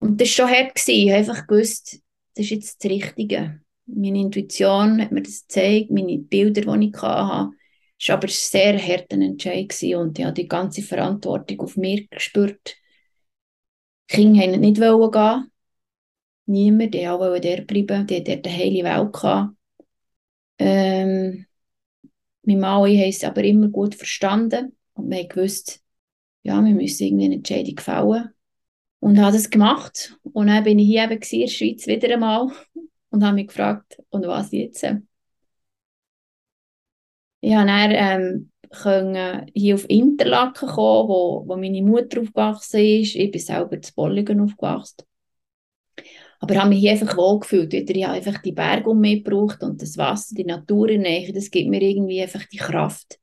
Und 0.00 0.20
das 0.20 0.38
war 0.38 0.48
schon 0.48 0.56
hart. 0.56 0.88
Ich 0.88 1.08
habe 1.10 1.18
einfach 1.18 1.46
gewusst, 1.46 2.00
das 2.34 2.44
ist 2.44 2.50
jetzt 2.50 2.84
das 2.84 2.90
Richtige. 2.90 3.60
Meine 3.86 4.20
Intuition 4.20 5.00
hat 5.00 5.12
mir 5.12 5.22
das 5.22 5.42
gezeigt, 5.42 5.90
meine 5.90 6.18
Bilder, 6.18 6.62
die 6.62 6.86
ich 6.86 7.02
hatte. 7.02 7.50
Es 7.98 8.08
war 8.08 8.16
aber 8.16 8.28
ein 8.28 8.30
sehr 8.30 8.78
harter 8.78 9.16
Entscheid 9.16 9.74
und 9.94 10.18
ich 10.18 10.24
habe 10.24 10.32
die 10.32 10.48
ganze 10.48 10.82
Verantwortung 10.82 11.60
auf 11.60 11.76
mir 11.76 12.06
gespürt. 12.08 12.76
Die 14.10 14.16
Kinder 14.16 14.46
wollten 14.46 14.60
nicht 14.60 14.80
gehen. 14.80 15.50
Niemand, 16.46 16.94
die 16.94 17.06
wollten 17.06 17.42
dort 17.42 17.66
bleiben. 17.66 18.06
Die 18.06 18.16
hatten 18.16 18.24
dort 18.24 18.46
eine 18.46 18.56
heile 18.56 18.84
Welt. 18.84 19.56
Ähm, 20.60 21.46
mein 22.42 22.60
Mann 22.60 22.82
haben 22.82 23.08
es 23.08 23.24
aber 23.24 23.42
immer 23.42 23.68
gut 23.68 23.94
verstanden 23.94 24.76
und 24.92 25.08
wir 25.10 25.20
haben 25.20 25.28
gewusst, 25.28 25.82
ja, 26.42 26.62
wir 26.62 26.74
müssen 26.74 27.04
irgendwie 27.04 27.24
eine 27.26 27.36
Entscheidung 27.36 27.78
fällen. 27.78 28.30
Und 29.00 29.18
habe 29.18 29.32
das 29.32 29.48
gemacht. 29.48 30.18
Und 30.22 30.48
dann 30.48 30.62
bin 30.62 30.78
ich 30.78 30.88
hier 30.88 31.04
eben 31.04 31.22
in 31.22 31.40
der 31.40 31.46
Schweiz 31.48 31.86
wieder 31.86 32.12
einmal 32.12 32.48
und 33.10 33.24
habe 33.24 33.36
mich 33.36 33.46
gefragt, 33.46 34.02
und 34.10 34.26
was 34.26 34.52
jetzt? 34.52 34.84
Ich 37.40 37.54
konnte 37.54 37.72
ähm, 37.72 38.50
hier 39.54 39.74
auf 39.74 39.88
Interlaken 39.88 40.68
kommen, 40.68 41.08
wo, 41.08 41.44
wo 41.46 41.56
meine 41.56 41.80
Mutter 41.80 42.20
aufgewachsen 42.20 42.80
ist. 42.80 43.16
Ich 43.16 43.30
bin 43.30 43.40
selber 43.40 43.76
in 43.76 43.82
Bolligen 43.96 44.40
aufgewachsen. 44.40 45.06
Aber 46.40 46.54
ich 46.54 46.60
habe 46.60 46.70
mich 46.70 46.80
hier 46.80 46.92
einfach 46.92 47.16
wohlgefühlt. 47.16 47.72
Ich 47.72 48.04
habe 48.04 48.14
einfach 48.14 48.40
die 48.42 48.52
Berge 48.52 48.90
um 48.90 48.98
mich 48.98 49.22
gebraucht 49.22 49.62
und 49.62 49.80
das 49.80 49.96
Wasser, 49.98 50.34
die 50.34 50.44
Natur 50.44 50.88
in 50.88 51.02
Nähe, 51.02 51.32
das 51.32 51.50
gibt 51.50 51.68
mir 51.68 51.82
irgendwie 51.82 52.22
einfach 52.22 52.44
die 52.46 52.56
Kraft. 52.56 53.18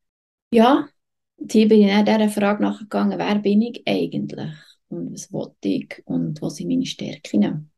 Ja, 0.51 0.87
und 1.35 1.51
hier 1.51 1.67
bin 1.67 1.81
ich 1.81 1.87
dann 1.87 2.05
dieser 2.05 2.29
Frage 2.29 2.63
nachgegangen, 2.63 3.17
wer 3.17 3.35
bin 3.35 3.61
ich 3.63 3.83
eigentlich? 3.85 4.51
Und 4.89 5.13
was 5.13 5.31
wollte 5.33 5.67
ich? 5.67 6.01
Und 6.05 6.41
was 6.41 6.55
sind 6.55 6.69
meine 6.69 6.85
Stärken? 6.85 7.71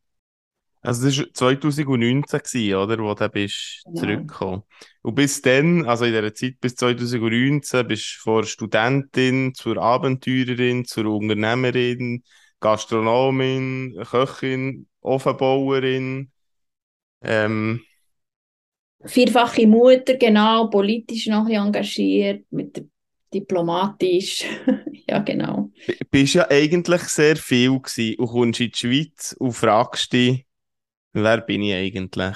Also 0.82 1.08
das 1.08 1.18
war 1.18 1.26
2019, 1.34 2.76
oder, 2.76 3.00
wo 3.00 3.14
du 3.14 3.30
bist 3.30 3.82
genau. 3.84 4.00
zurückgekommen. 4.00 4.64
Und 5.02 5.16
bis 5.16 5.42
dann, 5.42 5.86
also 5.86 6.06
in 6.06 6.14
dieser 6.14 6.34
Zeit 6.34 6.60
bis 6.62 6.76
2019, 6.76 7.88
bist 7.88 8.16
du 8.16 8.22
von 8.22 8.44
Studentin 8.46 9.54
zur 9.54 9.78
Abenteurerin, 9.78 10.86
zur 10.86 11.08
Unternehmerin, 11.08 12.24
Gastronomin, 12.62 13.96
Köchin, 14.10 14.88
Ofenbauerin. 15.02 16.32
Ähm, 17.22 17.82
Vierfache 19.06 19.66
Mutter, 19.66 20.16
genau, 20.16 20.68
politisch 20.68 21.28
noch 21.28 21.48
engagiert, 21.48 22.46
mit 22.52 22.86
diplomatisch. 23.34 24.46
ja, 25.08 25.20
genau. 25.20 25.72
Du 25.88 25.94
bist 26.12 26.34
ja 26.34 26.50
eigentlich 26.50 27.02
sehr 27.04 27.38
viel 27.38 27.80
gewesen 27.80 28.16
und 28.20 28.28
kommst 28.28 28.60
in 28.60 28.72
die 28.72 28.78
Schweiz 28.78 29.36
und 29.40 29.54
fragst 29.54 30.12
dich, 30.12 30.46
wer 31.14 31.42
bin 31.42 31.62
ich 31.62 31.74
eigentlich? 31.74 32.36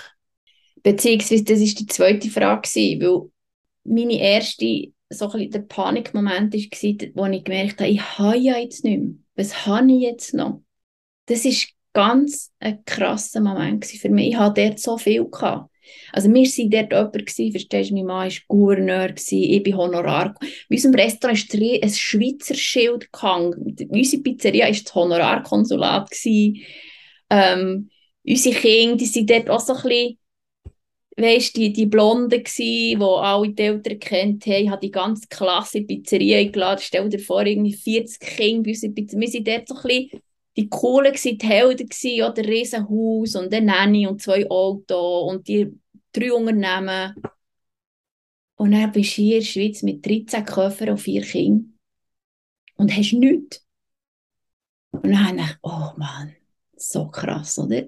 Beziehungsweise, 0.82 1.44
das 1.44 1.60
war 1.60 1.68
die 1.68 1.86
zweite 1.88 2.30
Frage, 2.30 2.70
weil 2.76 3.22
meine 3.84 4.20
erste, 4.20 4.94
so 5.10 5.30
ein 5.32 5.50
der 5.50 5.60
Panikmoment 5.60 6.54
war, 6.54 7.10
wo 7.16 7.26
ich 7.26 7.44
gemerkt 7.44 7.80
habe, 7.80 7.90
ich 7.90 8.18
habe 8.18 8.38
ja 8.38 8.58
jetzt 8.58 8.84
nicht 8.84 9.02
mehr. 9.02 9.14
Was 9.36 9.66
habe 9.66 9.92
ich 9.92 10.02
jetzt 10.02 10.34
noch? 10.34 10.62
Das 11.26 11.46
war 11.46 11.52
ganz 11.94 12.52
ein 12.60 12.84
krasser 12.86 13.42
Moment 13.42 13.86
für 13.86 14.10
mich. 14.10 14.30
Ich 14.30 14.36
hatte 14.36 14.62
dort 14.62 14.80
so 14.80 14.98
viel. 14.98 15.26
Gehabt. 15.26 15.70
Also 16.12 16.30
wir 16.30 16.42
waren 16.42 16.90
dort 16.90 17.16
jemand, 17.16 17.32
verstehst 17.52 17.90
du, 17.90 17.96
mein 17.96 18.06
Mann 18.06 18.30
war 18.30 18.38
Gouverneur, 18.48 19.14
ich 19.16 19.64
bin 19.64 19.78
Honorar. 19.78 20.36
In 20.42 20.76
unserem 20.76 20.96
Restaurant 20.96 21.54
ist 21.54 21.84
ein 21.84 21.90
Schweizer 21.90 22.56
Schild 22.56 23.12
gehangen. 23.12 23.76
Unsere 23.90 24.22
Pizzeria 24.22 24.66
war 24.66 24.72
das 24.72 24.96
Honorarkonsulat. 24.96 26.10
Ähm, 27.30 27.90
unsere 28.26 28.56
Kinder, 28.56 28.96
die 28.98 29.06
sind 29.06 29.30
dort 29.30 29.50
auch 29.50 29.60
so 29.60 29.74
ein 29.74 29.82
bisschen, 29.82 30.20
weißt, 31.18 31.58
die, 31.58 31.74
die 31.74 31.86
Blonden 31.86 32.44
gsi, 32.44 32.96
die 32.98 33.04
alle 33.04 33.50
die 33.50 33.64
Eltern 33.64 34.00
kennt 34.00 34.46
haben, 34.46 34.72
hat 34.72 34.84
die 34.84 34.92
ganze 34.92 35.28
Klasse 35.28 35.80
in 35.80 35.88
Pizzeria 35.88 36.38
eingeladen. 36.38 36.82
Stell 36.82 37.10
dir 37.10 37.20
vor, 37.20 37.46
irgendwie 37.46 37.74
40 37.74 38.20
Kinder 38.20 38.64
bei 38.64 38.70
uns 38.72 38.84
in 38.84 38.94
Pizzeria. 38.94 39.22
Wir 39.22 39.30
sind 39.30 39.48
dort 39.48 39.68
so 39.68 39.76
ein 39.76 39.82
bisschen 39.84 40.22
die 40.56 40.70
Coolen 40.70 41.14
gsi, 41.14 41.38
die 41.38 41.48
Helden 41.48 41.90
ja, 42.04 42.30
der 42.30 42.48
Riesenhaus 42.48 43.36
und 43.36 43.54
eine 43.54 43.66
Nanny 43.66 44.08
und 44.08 44.22
zwei 44.22 44.50
Autos 44.50 45.32
und 45.32 45.48
die 45.48 45.72
drei 46.12 46.34
Unternehmen. 46.34 47.16
Und 48.56 48.72
dann 48.72 48.92
bist 48.92 49.18
du 49.18 49.22
hier 49.22 49.38
in 49.38 49.42
der 49.42 49.48
Schweiz 49.48 49.82
mit 49.82 50.06
13 50.06 50.46
Köpfen 50.46 50.90
und 50.90 51.00
vier 51.00 51.24
Kindern 51.24 51.74
und 52.76 52.96
hast 52.96 53.14
nichts. 53.14 53.66
Und 54.92 55.08
dann 55.08 55.28
habe 55.28 55.40
ich 55.40 55.58
oh 55.64 55.92
Mann, 55.98 56.36
so 56.76 57.08
krass, 57.08 57.58
oder? 57.58 57.84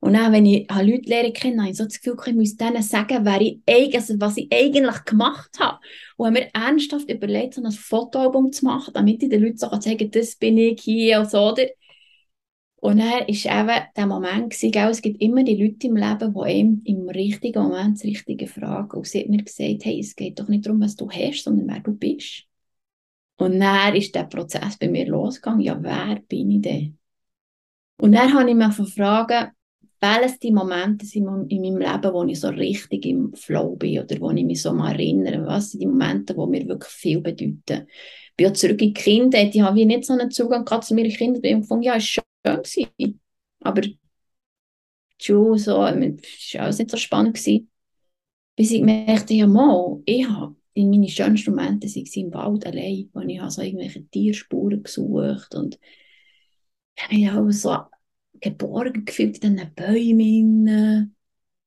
Und 0.00 0.14
dann, 0.14 0.32
wenn 0.32 0.46
ich 0.46 0.68
Leute 0.68 1.08
lernen 1.08 1.32
kenne, 1.32 1.62
habe 1.62 1.70
ich 1.70 1.76
so 1.76 1.84
das 1.84 2.00
Gefühl, 2.00 2.16
ich 2.26 2.34
muss 2.34 2.56
denen 2.56 2.82
sagen, 2.82 3.24
wer 3.24 3.40
ich, 3.40 3.94
also 3.94 4.18
was 4.18 4.36
ich 4.36 4.52
eigentlich 4.52 5.04
gemacht 5.04 5.56
habe. 5.60 5.78
Und 6.16 6.26
haben 6.26 6.34
wir 6.34 6.50
ernsthaft 6.52 7.08
überlegt, 7.08 7.54
so 7.54 7.62
ein 7.62 7.70
Fotoalbum 7.70 8.50
zu 8.50 8.64
machen, 8.64 8.92
damit 8.94 9.22
ich 9.22 9.28
den 9.28 9.40
Leuten 9.40 9.58
so 9.58 9.68
sagen 9.68 9.98
kann, 9.98 10.10
das 10.10 10.34
bin 10.34 10.58
ich 10.58 10.80
hier 10.82 11.20
und 11.20 11.30
so, 11.30 11.38
oder? 11.38 11.68
Und 12.82 12.98
dann 12.98 13.08
war 13.08 13.28
eben 13.28 13.84
der 13.96 14.06
Moment, 14.08 14.52
es 14.60 15.02
gibt 15.02 15.22
immer 15.22 15.44
die 15.44 15.54
Leute 15.54 15.86
im 15.86 15.94
Leben, 15.94 16.34
die 16.34 16.40
einem 16.40 16.82
im 16.84 17.08
richtigen 17.08 17.62
Moment 17.62 17.96
das 17.96 18.02
Richtige 18.02 18.48
fragen. 18.48 18.96
Und 18.96 19.06
sie 19.06 19.20
hat 19.20 19.28
mir 19.28 19.44
gesagt, 19.44 19.84
hey, 19.84 20.00
es 20.00 20.16
geht 20.16 20.40
doch 20.40 20.48
nicht 20.48 20.66
darum, 20.66 20.80
was 20.80 20.96
du 20.96 21.08
hast, 21.08 21.44
sondern 21.44 21.68
wer 21.68 21.78
du 21.78 21.92
bist. 21.92 22.42
Und 23.36 23.60
dann 23.60 23.94
ist 23.94 24.12
der 24.16 24.24
Prozess 24.24 24.76
bei 24.78 24.88
mir 24.88 25.06
losgegangen, 25.06 25.60
ja, 25.60 25.80
wer 25.80 26.18
bin 26.26 26.50
ich 26.50 26.62
denn? 26.62 26.98
Und 27.98 28.16
dann 28.16 28.34
habe 28.34 28.50
ich 28.50 28.56
mich 28.56 28.76
gefragt, 28.76 29.52
welches 30.00 30.40
die 30.40 30.50
Momente 30.50 31.06
sind 31.06 31.52
in 31.52 31.62
meinem 31.62 31.78
Leben, 31.78 32.12
wo 32.12 32.24
ich 32.24 32.40
so 32.40 32.48
richtig 32.48 33.06
im 33.06 33.32
Flow 33.34 33.76
bin 33.76 34.00
oder 34.00 34.20
wo 34.20 34.32
ich 34.32 34.44
mich 34.44 34.60
so 34.60 34.72
mal 34.72 34.90
erinnere, 34.90 35.46
was 35.46 35.70
sind 35.70 35.82
die 35.82 35.86
Momente, 35.86 36.34
die 36.34 36.46
mir 36.48 36.66
wirklich 36.66 36.92
viel 36.92 37.20
bedeuten. 37.20 37.86
Ich 37.86 38.36
bin 38.36 38.46
ja 38.46 38.52
zurück 38.52 38.82
in 38.82 38.92
die 38.92 38.92
Kindheit, 38.92 39.54
ich 39.54 39.62
habe 39.62 39.86
nicht 39.86 40.04
so 40.04 40.14
einen 40.14 40.32
Zugang 40.32 40.66
zu 40.82 40.96
meinen 40.96 41.12
Kindern, 41.12 41.44
ich 41.44 41.70
habe 41.70 41.84
ja, 41.84 41.94
ist 41.94 42.20
gewesen, 42.42 43.20
aber 43.60 43.80
die 43.82 43.98
so, 45.20 45.54
es 45.56 45.66
war 45.66 46.62
alles 46.62 46.78
nicht 46.78 46.90
so 46.90 46.96
spannend 46.96 47.36
gewesen, 47.36 47.70
bis 48.56 48.70
ich 48.70 48.82
merkte, 48.82 49.34
ja 49.34 49.46
mal, 49.46 50.00
ich 50.04 50.28
habe 50.28 50.56
meine 50.74 51.08
schönsten 51.08 51.50
Momente 51.50 51.86
im 51.86 52.34
Wald 52.34 52.66
allein, 52.66 53.10
wo 53.12 53.20
ich 53.20 53.40
so 53.50 53.62
irgendwelche 53.62 54.06
Tierspuren 54.08 54.82
gesucht 54.82 55.54
und 55.54 55.78
ich 56.96 57.04
habe 57.04 57.14
mich 57.14 57.30
auch 57.30 57.50
so 57.50 57.78
geborgen 58.40 59.04
gefühlt 59.04 59.38
in 59.44 59.56
diesen 59.56 59.74
Bäumen. 59.74 60.66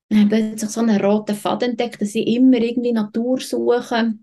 Dann 0.09 0.19
habe 0.19 0.35
ich 0.35 0.49
plötzlich 0.49 0.69
so 0.69 0.81
einen 0.81 1.01
roten 1.01 1.35
Faden 1.35 1.71
entdeckt, 1.71 2.01
dass 2.01 2.15
ich 2.15 2.27
immer 2.27 2.57
irgendwie 2.57 2.91
Natur 2.91 3.39
suche. 3.39 4.13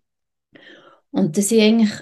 Und 1.11 1.37
das 1.37 1.51
ist 1.51 1.61
eigentlich 1.61 1.93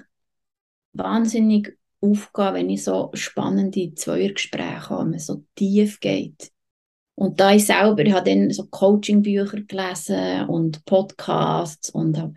wahnsinnig 0.93 1.79
aufgehen, 2.01 2.55
wenn 2.55 2.71
ich 2.71 2.85
so 2.85 3.11
spannende 3.15 3.95
Zweiergespräche 3.95 4.91
habe, 4.91 5.19
so 5.19 5.45
tief 5.55 6.01
geht. 6.01 6.51
Und 7.15 7.39
da 7.39 7.53
ich 7.53 7.67
selber, 7.67 8.03
ich 8.03 8.15
habe 8.15 8.31
dann 8.31 8.51
so 8.51 8.67
Coaching-Bücher 8.67 9.61
gelesen 9.63 10.49
und 10.49 10.85
Podcasts 10.87 11.91
und 11.91 12.17
habe 12.17 12.33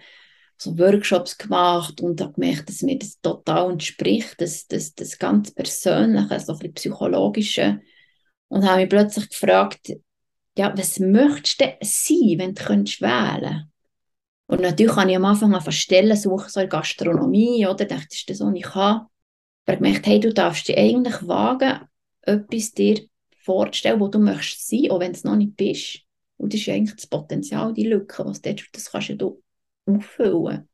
so 0.58 0.78
Workshops 0.78 1.38
gemacht 1.38 2.02
und 2.02 2.19
habe 2.21 2.34
gemerkt, 2.34 2.69
dass 2.69 2.82
mir 2.82 2.97
das 2.97 3.19
total 3.21 3.71
entspricht, 3.71 4.36
das, 4.39 4.67
das, 4.67 4.93
das 4.93 5.17
ganz 5.17 5.52
Persönliche, 5.52 6.39
so 6.39 6.54
ein 6.54 6.60
bisschen 6.60 6.73
Psychologische. 6.73 7.82
Und 8.49 8.65
habe 8.65 8.82
mich 8.82 8.89
plötzlich 8.89 9.30
gefragt, 9.30 9.93
ja, 10.58 10.73
was 10.78 10.99
möchtest 10.99 11.62
du 11.62 11.65
sein, 11.82 12.39
wenn 12.39 12.54
du 12.54 12.63
könntest 12.63 13.02
wählen 13.02 13.71
Und 14.47 14.62
natürlich 14.62 14.95
habe 14.95 15.10
ich 15.10 15.15
am 15.15 15.26
Anfang 15.26 15.56
an 15.56 15.71
Stellen 15.71 16.15
suchen, 16.15 16.49
so 16.49 16.60
in 16.60 16.69
Gastronomie, 16.69 17.65
oder? 17.65 17.86
Dachte, 17.86 18.08
ist 18.12 18.30
das, 18.30 18.39
was 18.41 18.54
ich 18.54 18.63
kann. 18.63 19.08
Aber 19.65 19.78
gemerkt, 19.78 20.06
hey, 20.06 20.19
du 20.19 20.34
darfst 20.34 20.67
dich 20.67 20.78
eigentlich 20.78 21.28
wagen, 21.28 21.88
etwas 22.21 22.73
dir 22.73 23.02
vorzustellen, 23.38 23.99
wo 23.99 24.08
du 24.08 24.19
möchtest 24.19 24.67
sein, 24.67 24.91
auch 24.91 24.99
wenn 24.99 25.12
es 25.12 25.23
noch 25.23 25.36
nicht 25.36 25.56
bist. 25.56 26.02
Und 26.38 26.54
das 26.54 26.62
ist 26.62 26.69
eigentlich 26.69 26.95
das 26.95 27.08
Potenzial, 27.08 27.73
die 27.73 27.88
Lücke, 27.88 28.26
was 28.26 28.41
dort, 28.41 28.63
das 28.73 28.91
kannst 28.91 29.10
ja 29.10 29.15
du 29.15 29.41
auffüllen. 29.86 30.67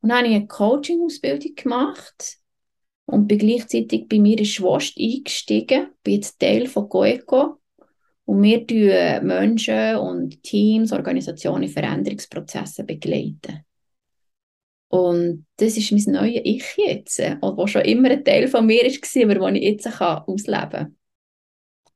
Und 0.00 0.08
dann 0.08 0.18
habe 0.18 0.28
ich 0.28 0.34
eine 0.34 0.46
Coaching-Ausbildung 0.46 1.54
gemacht 1.54 2.38
und 3.06 3.26
bin 3.26 3.38
gleichzeitig 3.38 4.08
bei 4.08 4.18
mir 4.18 4.38
in 4.38 4.44
Schwast 4.44 4.98
eingestiegen, 4.98 5.88
bin 6.02 6.14
jetzt 6.14 6.38
Teil 6.38 6.66
von 6.66 6.88
Goeco 6.88 7.60
und 8.24 8.42
wir 8.42 8.66
begleiten 8.66 9.24
Menschen 9.26 9.96
und 9.96 10.42
Teams, 10.42 10.92
Organisationen, 10.92 11.68
Veränderungsprozesse 11.68 12.84
begleiten. 12.84 13.64
Und 14.88 15.46
das 15.56 15.76
ist 15.76 15.92
mein 15.92 16.14
neues 16.14 16.40
Ich 16.44 16.76
jetzt, 16.76 17.18
was 17.20 17.70
schon 17.70 17.82
immer 17.82 18.10
ein 18.10 18.24
Teil 18.24 18.48
von 18.48 18.66
mir 18.66 18.82
war, 18.84 19.24
aber 19.36 19.50
das 19.50 19.56
ich 19.56 19.62
jetzt 19.64 20.00
ausleben 20.00 20.70
kann. 20.70 20.96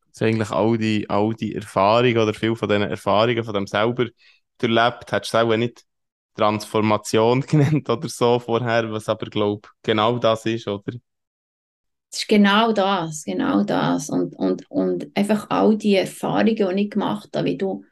Also 0.09 0.25
eigentlich 0.25 0.51
all 0.51 0.79
die, 0.79 1.09
all 1.09 1.35
die 1.35 1.55
Erfahrungen 1.55 2.19
oder 2.19 2.35
viele 2.35 2.57
von 2.57 2.69
diesen 2.69 2.83
Erfahrungen 2.83 3.45
von 3.45 3.55
dem 3.55 3.67
selber 3.67 4.07
erlebt, 4.61 5.13
hättest 5.13 5.35
du 5.35 5.39
auch 5.39 5.57
nicht 5.57 5.85
Transformation 6.37 7.41
genannt 7.47 7.89
oder 7.89 8.09
so 8.09 8.39
vorher, 8.39 8.91
was 8.93 9.09
aber, 9.09 9.27
glaube 9.27 9.69
genau 9.83 10.19
das 10.19 10.47
ist, 10.47 10.67
oder? 10.69 10.93
Es 12.11 12.21
ist 12.21 12.29
genau 12.29 12.73
das, 12.73 13.25
genau 13.25 13.63
das. 13.65 14.09
Und, 14.11 14.35
und, 14.35 14.71
und 14.71 15.07
einfach 15.17 15.47
all 15.51 15.77
die 15.77 15.95
Erfahrungen, 15.97 16.57
die 16.77 16.83
ich 16.85 16.91
gemacht 16.91 17.31
habe, 17.37 17.47
wie 17.47 17.57
du 17.59 17.85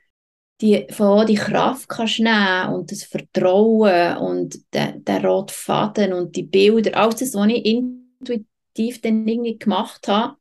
die, 0.61 0.87
von 0.91 1.27
die 1.27 1.35
Kraft 1.35 1.89
kannst 1.89 2.21
nehmen 2.21 2.75
und 2.75 2.91
das 2.91 3.05
Vertrauen 3.05 4.17
und 4.19 4.59
den, 4.75 5.05
den 5.05 5.27
roten 5.27 5.53
Faden 5.53 6.13
und 6.13 6.35
die 6.35 6.45
Bilder, 6.45 6.97
alles 6.97 7.17
das, 7.17 7.35
was 7.35 7.49
ich 7.49 7.65
intuitiv 7.67 9.01
dann 9.03 9.27
irgendwie 9.27 9.59
gemacht 9.59 10.09
habe, 10.09 10.37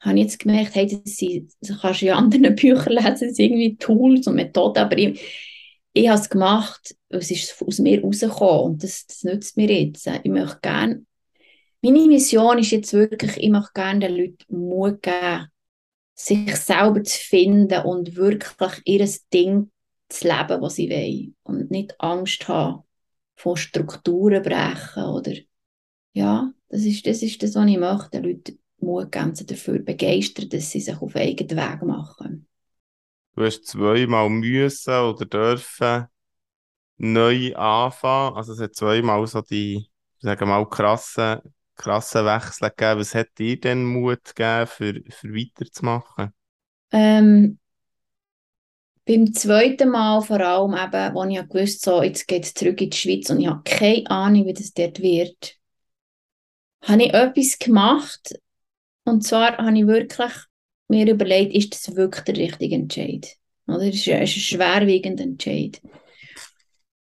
habe 0.00 0.18
ich 0.18 0.24
jetzt 0.24 0.38
gemerkt, 0.38 0.74
hey, 0.74 0.86
das, 0.86 1.16
sind, 1.16 1.52
das 1.60 1.80
kannst 1.80 2.02
du 2.02 2.06
in 2.06 2.12
anderen 2.12 2.54
Büchern 2.56 2.92
lesen, 2.92 3.04
das 3.04 3.18
sind 3.20 3.38
irgendwie 3.38 3.76
Tools 3.76 4.26
und 4.26 4.34
Methoden, 4.34 4.78
aber 4.78 4.98
ich, 4.98 5.20
ich 5.92 6.08
habe 6.08 6.20
es 6.20 6.28
gemacht, 6.28 6.94
es 7.08 7.30
ist 7.30 7.62
aus 7.62 7.78
mir 7.78 8.02
rausgekommen 8.02 8.72
und 8.72 8.82
das, 8.82 9.06
das 9.06 9.24
nützt 9.24 9.56
mir 9.56 9.70
jetzt. 9.70 10.06
Ich 10.06 10.30
möchte 10.30 10.58
gerne, 10.62 11.04
meine 11.82 12.06
Mission 12.06 12.58
ist 12.58 12.70
jetzt 12.70 12.92
wirklich, 12.92 13.36
ich 13.38 13.50
möchte 13.50 13.72
gerne 13.74 14.00
den 14.00 14.16
Leuten 14.16 14.56
Mut 14.56 15.02
geben, 15.02 15.48
sich 16.24 16.56
selber 16.56 17.02
zu 17.02 17.18
finden 17.18 17.82
und 17.82 18.16
wirklich 18.16 18.82
ihr 18.84 19.08
Ding 19.32 19.70
zu 20.08 20.28
leben, 20.28 20.60
was 20.60 20.74
sie 20.74 20.90
wollen. 20.90 21.36
Und 21.42 21.70
nicht 21.70 21.94
Angst 21.98 22.46
haben 22.48 22.82
vor 23.36 23.56
Strukturen 23.56 24.42
brechen 24.42 25.04
oder 25.04 25.32
ja, 26.12 26.52
das 26.68 26.82
ist 26.82 27.06
das, 27.06 27.22
ist 27.22 27.42
das 27.42 27.54
was 27.54 27.66
ich 27.66 27.78
möchte, 27.78 28.10
den 28.10 28.24
Leuten 28.24 28.58
Mut 28.80 29.12
geben, 29.12 29.34
dafür 29.46 29.78
begeistern, 29.78 30.48
dass 30.48 30.70
sie 30.70 30.80
sich 30.80 31.00
auf 31.00 31.16
eigenen 31.16 31.56
Weg 31.56 31.82
machen. 31.82 32.46
Du 33.34 33.44
hast 33.44 33.66
zweimal 33.66 34.28
müssen 34.28 34.94
oder 34.94 35.24
dürfen 35.24 36.06
neu 36.98 37.54
anfangen. 37.54 38.36
Also 38.36 38.52
es 38.52 38.60
hat 38.60 38.74
zweimal 38.74 39.26
so 39.26 39.40
die, 39.40 39.86
sagen 40.18 40.40
wir 40.40 40.46
mal, 40.46 40.68
krassen, 40.68 41.40
krassen 41.80 42.26
Wechsel 42.26 42.70
gegeben. 42.70 43.00
Was 43.00 43.14
hat 43.14 43.38
dir 43.38 43.58
denn 43.58 43.84
Mut 43.84 44.34
gegeben, 44.34 44.66
für, 44.66 45.00
für 45.08 45.34
weiterzumachen? 45.34 46.32
Ähm, 46.92 47.58
beim 49.06 49.32
zweiten 49.32 49.88
Mal 49.88 50.20
vor 50.20 50.40
allem 50.40 50.74
eben, 50.74 51.14
wo 51.14 51.24
ich 51.24 51.48
gewusst 51.48 51.82
so, 51.82 52.02
jetzt 52.02 52.28
geht 52.28 52.44
es 52.44 52.54
zurück 52.54 52.80
in 52.80 52.90
die 52.90 52.96
Schweiz 52.96 53.30
und 53.30 53.40
ich 53.40 53.46
habe 53.46 53.62
keine 53.64 54.10
Ahnung, 54.10 54.46
wie 54.46 54.52
das 54.52 54.72
dort 54.72 55.00
wird, 55.00 55.56
habe 56.82 57.02
ich 57.02 57.14
etwas 57.14 57.58
gemacht, 57.58 58.38
und 59.04 59.22
zwar 59.22 59.56
habe 59.56 59.78
ich 59.78 59.86
wirklich 59.86 60.32
mir 60.88 61.10
überlegt, 61.10 61.54
ist 61.54 61.72
das 61.72 61.96
wirklich 61.96 62.24
der 62.24 62.36
richtige 62.36 62.74
Entscheid? 62.74 63.36
Oder 63.66 63.84
ist 63.84 64.08
ein 64.08 64.26
schwerwiegender 64.26 65.24
Entscheid? 65.24 65.80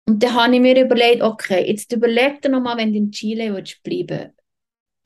Und 0.07 0.23
dann 0.23 0.35
habe 0.35 0.55
ich 0.55 0.61
mir 0.61 0.85
überlegt, 0.85 1.23
okay, 1.23 1.69
jetzt 1.69 1.93
überleg 1.93 2.41
dir 2.43 2.49
nochmal, 2.49 2.77
wenn 2.79 2.93
du 2.93 2.99
in 2.99 3.11
Chile 3.11 3.55
willst 3.55 3.83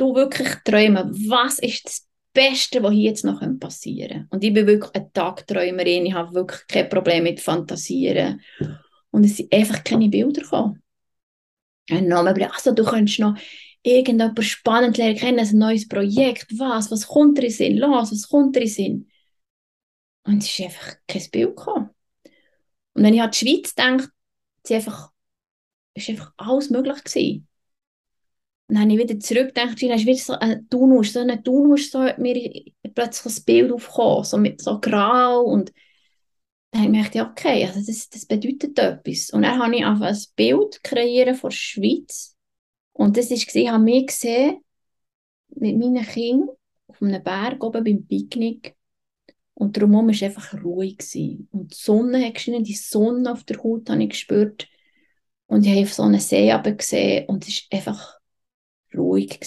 du 0.03 0.15
wirklich 0.15 0.49
träumen, 0.65 1.13
was 1.29 1.59
ist 1.59 1.85
das 1.85 2.09
Beste, 2.33 2.83
was 2.83 2.93
hier 2.93 3.11
jetzt 3.11 3.25
noch 3.25 3.41
passieren 3.59 4.09
könnte? 4.09 4.27
Und 4.31 4.45
ich 4.45 4.53
bin 4.53 4.67
wirklich 4.67 4.95
eine 4.95 5.13
Tagträumerin, 5.13 6.07
ich 6.07 6.15
habe 6.15 6.35
wirklich 6.35 6.67
kein 6.67 6.89
Problem 6.89 7.25
mit 7.25 7.41
Fantasieren. 7.41 8.41
Und 9.11 9.25
es 9.25 9.37
sind 9.37 9.53
einfach 9.53 9.85
keine 9.85 10.09
Bilder 10.09 10.43
gekommen. 10.43 10.83
Und 11.91 12.07
ich 12.39 12.53
also 12.53 12.73
du 12.73 12.85
könntest 12.85 13.19
noch 13.19 13.37
irgendjemand 13.83 14.43
spannend 14.45 14.97
lernen 14.97 15.41
ein 15.41 15.59
neues 15.59 15.89
Projekt, 15.89 16.47
was, 16.59 16.91
was 16.91 17.07
kommt 17.07 17.39
dir 17.39 17.45
in 17.45 17.51
Sinn, 17.51 17.79
los, 17.79 18.13
was 18.13 18.29
kommt 18.29 18.57
dir 18.57 18.63
in 18.63 18.69
Sinn? 18.69 19.09
Und 20.25 20.39
es 20.43 20.51
ist 20.51 20.65
einfach 20.65 20.95
kein 21.09 21.31
Bild 21.31 21.57
gekommen. 21.57 21.91
Und 22.95 23.03
wenn 23.03 23.15
ich 23.15 23.23
an 23.23 23.31
die 23.31 23.39
Schweiz 23.39 23.75
denke, 23.75 24.09
einfach, 24.71 25.11
ist 25.95 26.09
einfach 26.09 26.33
alles 26.37 26.71
möglich 26.71 27.03
gewesen. 27.03 27.49
Dann 28.73 28.85
habe 28.85 28.93
ich 28.93 28.99
wieder 28.99 29.21
zurückgedacht, 29.21 29.83
dann 29.83 29.91
ist 29.91 30.07
wieder 30.07 30.17
so 30.17 30.33
ein 30.33 30.67
Tunus, 30.71 31.13
so 31.13 31.21
ein 31.21 31.45
Tunus, 31.45 31.91
so 31.91 32.03
hat 32.03 32.19
mir 32.19 32.65
plötzlich 32.95 33.37
ein 33.37 33.45
Bild 33.45 33.73
aufgekommen, 33.73 34.25
so 34.25 34.39
mit 34.39 34.63
so 34.63 34.81
grau 34.81 35.43
und 35.43 35.73
dann 36.71 36.85
habe 36.85 36.97
ich 36.97 37.11
gedacht, 37.11 37.33
okay, 37.33 37.67
also 37.67 37.81
das, 37.85 38.09
das 38.09 38.25
bedeutet 38.25 38.79
etwas. 38.79 39.29
Und 39.29 39.43
dann 39.43 39.59
habe 39.63 39.77
ich 39.77 39.85
einfach 39.85 40.07
ein 40.07 40.19
Bild 40.37 40.83
kreieren 40.83 41.35
von 41.35 41.51
der 41.51 41.57
Schweiz 41.57 42.35
und 42.93 43.19
das 43.19 43.31
war, 43.31 43.37
ich 43.37 43.69
habe 43.69 43.85
mich 43.85 44.07
gesehen 44.07 44.63
mit 45.49 45.77
meinen 45.79 46.07
Kindern 46.07 46.57
auf 46.87 47.03
einem 47.03 47.23
Berg 47.23 47.63
oben 47.63 47.85
beim 47.85 48.07
Picknick. 48.07 48.75
Und 49.55 49.77
drumherum 49.77 50.07
war 50.07 50.15
es 50.15 50.23
einfach 50.23 50.55
ruhig. 50.65 50.97
Gewesen. 50.97 51.49
Und 51.53 51.73
die 51.73 51.77
Sonne 51.77 52.25
hat 52.25 52.35
geschienen, 52.35 52.65
die 52.65 52.75
Sonne 52.75 53.33
auf 53.33 53.45
der 53.45 53.63
Haut 53.63 53.91
habe 53.91 54.03
ich 54.03 54.11
gespürt. 54.11 54.67
Und 55.47 55.67
ich 55.67 55.77
habe 55.77 55.87
so 55.87 56.03
einen 56.05 56.21
See 56.21 56.51
gesehen 56.65 57.27
und 57.29 57.47
es 57.47 57.69
war 57.71 57.79
einfach 57.79 58.22
ruhig 58.97 59.39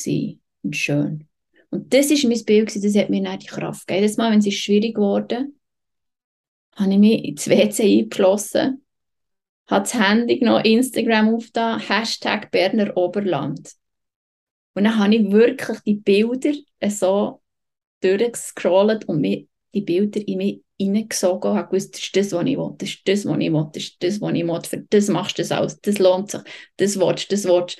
und 0.63 0.75
schön. 0.75 1.27
Und 1.69 1.93
das 1.93 2.09
war 2.09 2.29
mein 2.29 2.45
Bild, 2.45 2.75
das 2.75 2.95
hat 2.95 3.09
mir 3.09 3.23
dann 3.23 3.39
die 3.39 3.47
Kraft 3.47 3.87
gegeben. 3.87 4.03
Jedes 4.03 4.17
Mal, 4.17 4.31
wenn 4.31 4.39
es 4.39 4.53
schwierig 4.53 4.97
wurde, 4.97 5.47
habe 6.75 6.91
ich 6.93 6.99
mich 6.99 7.25
ins 7.25 7.49
WC 7.49 7.99
eingeschlossen 8.01 8.85
hat 9.67 9.85
das 9.85 9.93
Handy 9.95 10.39
genommen, 10.39 10.65
Instagram 10.65 11.35
aufgetan, 11.35 11.79
Hashtag 11.79 12.51
Berner 12.51 12.95
Oberland. 12.95 13.73
Und 14.75 14.83
dann 14.83 14.99
habe 14.99 15.15
ich 15.15 15.31
wirklich 15.31 15.79
die 15.79 15.95
Bilder 15.95 16.53
so 16.89 17.41
durchgescrollt 18.01 19.05
und 19.05 19.21
mir 19.21 19.47
die 19.73 19.81
Bilder 19.81 20.25
in 20.27 20.37
mich 20.37 20.61
hineingesogen 20.77 21.51
und 21.51 21.57
habe 21.57 21.69
gewusst, 21.69 21.95
das 21.95 22.01
ist 22.01 22.15
das, 22.15 22.33
was 22.33 22.45
ich 22.45 22.57
will, 22.57 22.75
das 22.77 22.89
ist 22.89 23.07
das, 23.07 23.25
was 23.25 23.39
ich 23.39 23.53
will, 23.53 23.69
das 23.73 23.83
ist 23.83 24.03
das, 24.03 24.21
was 24.21 24.33
ich 24.33 24.47
will, 24.47 24.61
für 24.61 24.85
das 24.89 25.07
machst 25.07 25.37
du 25.37 25.41
das 25.41 25.51
aus, 25.51 25.79
das 25.79 25.99
lohnt 25.99 26.31
sich, 26.31 26.41
das 26.77 26.99
willst 26.99 27.31
du, 27.31 27.35
das 27.35 27.45
willst 27.45 27.77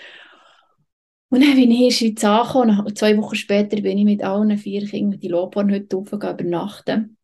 Und 1.30 1.42
dann 1.42 1.56
bin 1.56 1.72
ich 1.72 1.80
in 1.80 1.86
der 1.86 1.92
Schweiz 1.92 2.24
angekommen 2.24 2.80
und 2.86 2.98
zwei 2.98 3.18
Wochen 3.18 3.36
später 3.36 3.82
bin 3.82 3.98
ich 3.98 4.06
mit 4.06 4.24
allen 4.24 4.58
vier 4.58 4.86
Kindern 4.88 5.20
die 5.20 5.28
Lobornhütte 5.28 5.98
übernachten 5.98 7.16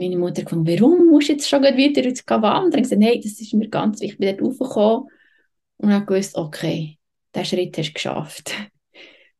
meine 0.00 0.16
Mutter 0.16 0.42
gefragt, 0.42 0.66
warum 0.66 1.06
musst 1.08 1.28
du 1.28 1.32
jetzt 1.32 1.48
schon 1.48 1.62
wieder 1.62 2.02
jetzt 2.02 2.28
wandern? 2.28 2.80
Ich 2.80 2.88
sagte, 2.88 3.04
hey, 3.04 3.20
das 3.20 3.40
ist 3.40 3.54
mir 3.54 3.68
ganz 3.68 4.00
wichtig. 4.00 4.12
Ich 4.12 4.18
bin 4.18 4.36
dort 4.36 4.58
raufgekommen 4.60 5.08
und 5.76 5.92
habe 5.92 6.06
gewusst, 6.06 6.36
okay, 6.36 6.98
diesen 7.34 7.44
Schritt 7.44 7.78
hast 7.78 7.88
du 7.88 7.92
geschafft. 7.92 8.54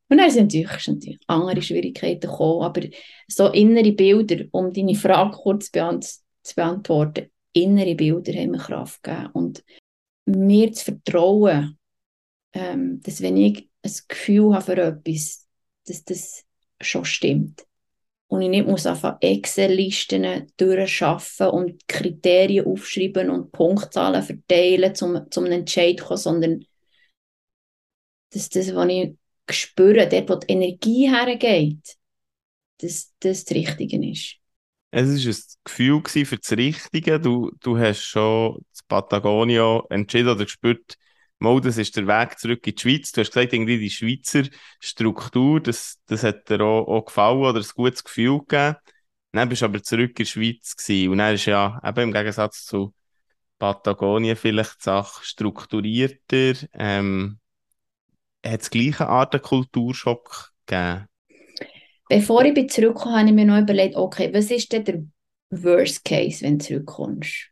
Und 0.09 0.17
dann 0.17 0.29
sind 0.29 0.53
natürlich, 0.53 0.87
natürlich 0.87 1.19
andere 1.27 1.61
Schwierigkeiten 1.61 2.29
gekommen, 2.29 2.63
aber 2.63 2.81
so 3.29 3.47
innere 3.47 3.93
Bilder, 3.93 4.43
um 4.51 4.73
deine 4.73 4.93
Frage 4.93 5.37
kurz 5.37 5.71
zu 5.71 6.55
beantworten, 6.55 7.31
innere 7.53 7.95
Bilder 7.95 8.33
haben 8.33 8.51
mir 8.51 8.57
Kraft 8.57 9.01
gegeben. 9.03 9.29
Und 9.31 9.63
mir 10.25 10.73
zu 10.73 10.83
vertrauen, 10.83 11.77
ähm, 12.51 12.99
dass 13.01 13.21
wenn 13.21 13.37
ich 13.37 13.69
ein 13.83 13.93
Gefühl 14.07 14.53
habe 14.53 14.65
für 14.65 14.77
etwas, 14.77 15.47
dass 15.85 16.03
das 16.03 16.45
schon 16.79 17.05
stimmt. 17.05 17.65
Und 18.27 18.41
ich 18.41 18.49
nicht 18.49 18.65
muss 18.65 18.85
einfach 18.85 19.17
Excel-Listen 19.19 20.47
durchschaffen 20.55 21.47
und 21.47 21.87
Kriterien 21.87 22.65
aufschreiben 22.65 23.29
und 23.29 23.51
Punktzahlen 23.51 24.23
verteilen, 24.23 24.93
um 25.01 25.29
zum 25.29 25.45
Entscheid 25.47 25.99
zu 25.99 26.05
kommen, 26.05 26.17
sondern 26.17 26.65
dass 28.29 28.47
das, 28.47 28.73
was 28.73 28.89
ich 28.89 29.15
spüre, 29.49 30.07
dort, 30.07 30.29
wo 30.29 30.35
die 30.35 30.53
Energie 30.53 31.09
hergeht, 31.09 31.97
dass 32.77 33.13
das 33.19 33.43
das 33.43 33.55
Richtige 33.55 34.09
ist. 34.09 34.37
Es 34.91 35.25
war 35.25 35.33
ein 35.33 35.41
Gefühl 35.63 36.25
für 36.25 36.37
das 36.37 36.51
Richtige. 36.51 37.19
Du, 37.19 37.51
du 37.59 37.77
hast 37.77 38.03
schon 38.03 38.63
das 38.71 38.83
Patagonia 38.83 39.83
entschieden 39.89 40.29
oder 40.29 40.45
gespürt, 40.45 40.97
mal, 41.41 41.59
das 41.59 41.77
ist 41.77 41.95
der 41.97 42.07
Weg 42.07 42.39
zurück 42.39 42.65
in 42.65 42.75
die 42.75 42.81
Schweiz. 42.81 43.11
Du 43.11 43.21
hast 43.21 43.31
gesagt, 43.31 43.53
irgendwie 43.53 43.79
die 43.79 43.89
Schweizer 43.89 44.43
Struktur, 44.79 45.59
das, 45.59 45.99
das 46.05 46.23
hat 46.23 46.49
dir 46.49 46.61
auch, 46.61 46.87
auch 46.87 47.05
gefallen 47.05 47.39
oder 47.39 47.59
ein 47.59 47.65
gutes 47.75 48.03
Gefühl 48.03 48.39
gegeben. 48.39 48.77
Dann 49.33 49.49
bist 49.49 49.61
du 49.61 49.65
aber 49.65 49.81
zurück 49.81 50.11
in 50.11 50.15
die 50.15 50.25
Schweiz 50.25 50.75
gewesen. 50.75 51.11
Und 51.11 51.17
dann 51.19 51.35
ist 51.35 51.45
ja 51.45 51.81
eben 51.83 52.01
im 52.01 52.13
Gegensatz 52.13 52.65
zu 52.65 52.93
Patagonien 53.59 54.35
vielleicht 54.35 54.79
die 54.79 54.83
Sache 54.83 55.23
strukturierter. 55.23 56.67
Ähm, 56.73 57.39
hat 58.45 58.61
es 58.61 58.69
gleiche 58.69 59.07
Art 59.07 59.33
einen 59.33 59.43
Kulturschock 59.43 60.51
gegeben? 60.65 61.07
Bevor 62.09 62.43
ich 62.43 62.69
zurückkomme, 62.69 63.19
habe 63.19 63.29
ich 63.29 63.35
mir 63.35 63.45
noch 63.45 63.59
überlegt, 63.59 63.95
okay, 63.95 64.33
was 64.33 64.51
ist 64.51 64.71
denn 64.73 64.83
der 64.83 65.03
Worst 65.51 66.03
Case, 66.03 66.43
wenn 66.43 66.57
du 66.57 66.65
zurückkommst? 66.65 67.50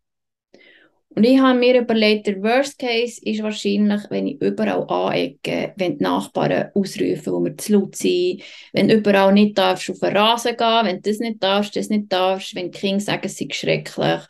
Und 1.16 1.24
ich 1.24 1.40
habe 1.40 1.58
mir 1.58 1.82
überlegt, 1.82 2.28
der 2.28 2.42
Worst 2.42 2.78
Case 2.78 3.20
ist 3.24 3.42
wahrscheinlich, 3.42 4.02
wenn 4.10 4.28
ich 4.28 4.42
überall 4.42 4.86
anecke, 4.88 5.74
wenn 5.76 5.98
die 5.98 6.04
Nachbarn 6.04 6.70
ausrufen, 6.76 7.34
wo 7.34 7.44
wir 7.44 7.58
zu 7.58 7.74
laut 7.74 7.96
sind, 7.96 8.44
wenn 8.74 8.90
überall 8.90 9.34
nicht 9.34 9.58
darfst 9.58 9.90
auf 9.90 10.00
den 10.00 10.16
Rasen 10.16 10.56
gehen, 10.56 10.86
wenn 10.86 11.02
das 11.02 11.18
nicht 11.20 11.42
darfst, 11.42 11.76
das 11.76 11.90
nicht 11.90 12.12
darfst, 12.14 12.54
wenn 12.54 12.72
die 12.72 12.78
Kinder 12.78 13.00
sagen, 13.00 13.24
es 13.26 13.38
sei 13.38 13.48
schrecklich. 13.52 14.22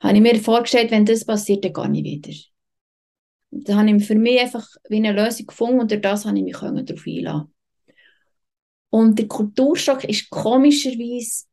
Habe 0.00 0.14
ich 0.14 0.20
mir 0.20 0.36
vorgestellt, 0.36 0.92
wenn 0.92 1.04
das 1.04 1.24
passiert, 1.24 1.64
dann 1.64 1.72
gehe 1.72 2.00
ich 2.00 2.04
wieder. 2.04 2.38
Da 3.50 3.76
habe 3.76 3.90
ich 3.90 4.06
für 4.06 4.14
mich 4.14 4.40
einfach 4.40 4.66
wie 4.88 4.96
eine 4.96 5.12
Lösung 5.12 5.46
gefunden 5.46 5.80
und 5.80 5.90
durch 5.90 6.00
das 6.00 6.24
habe 6.24 6.38
ich 6.38 6.44
mich 6.44 6.56
darauf 6.56 7.06
einlassen. 7.06 7.52
Und 8.90 9.18
der 9.18 9.26
Kulturschock 9.26 10.04
ist 10.04 10.30
komischerweise 10.30 11.46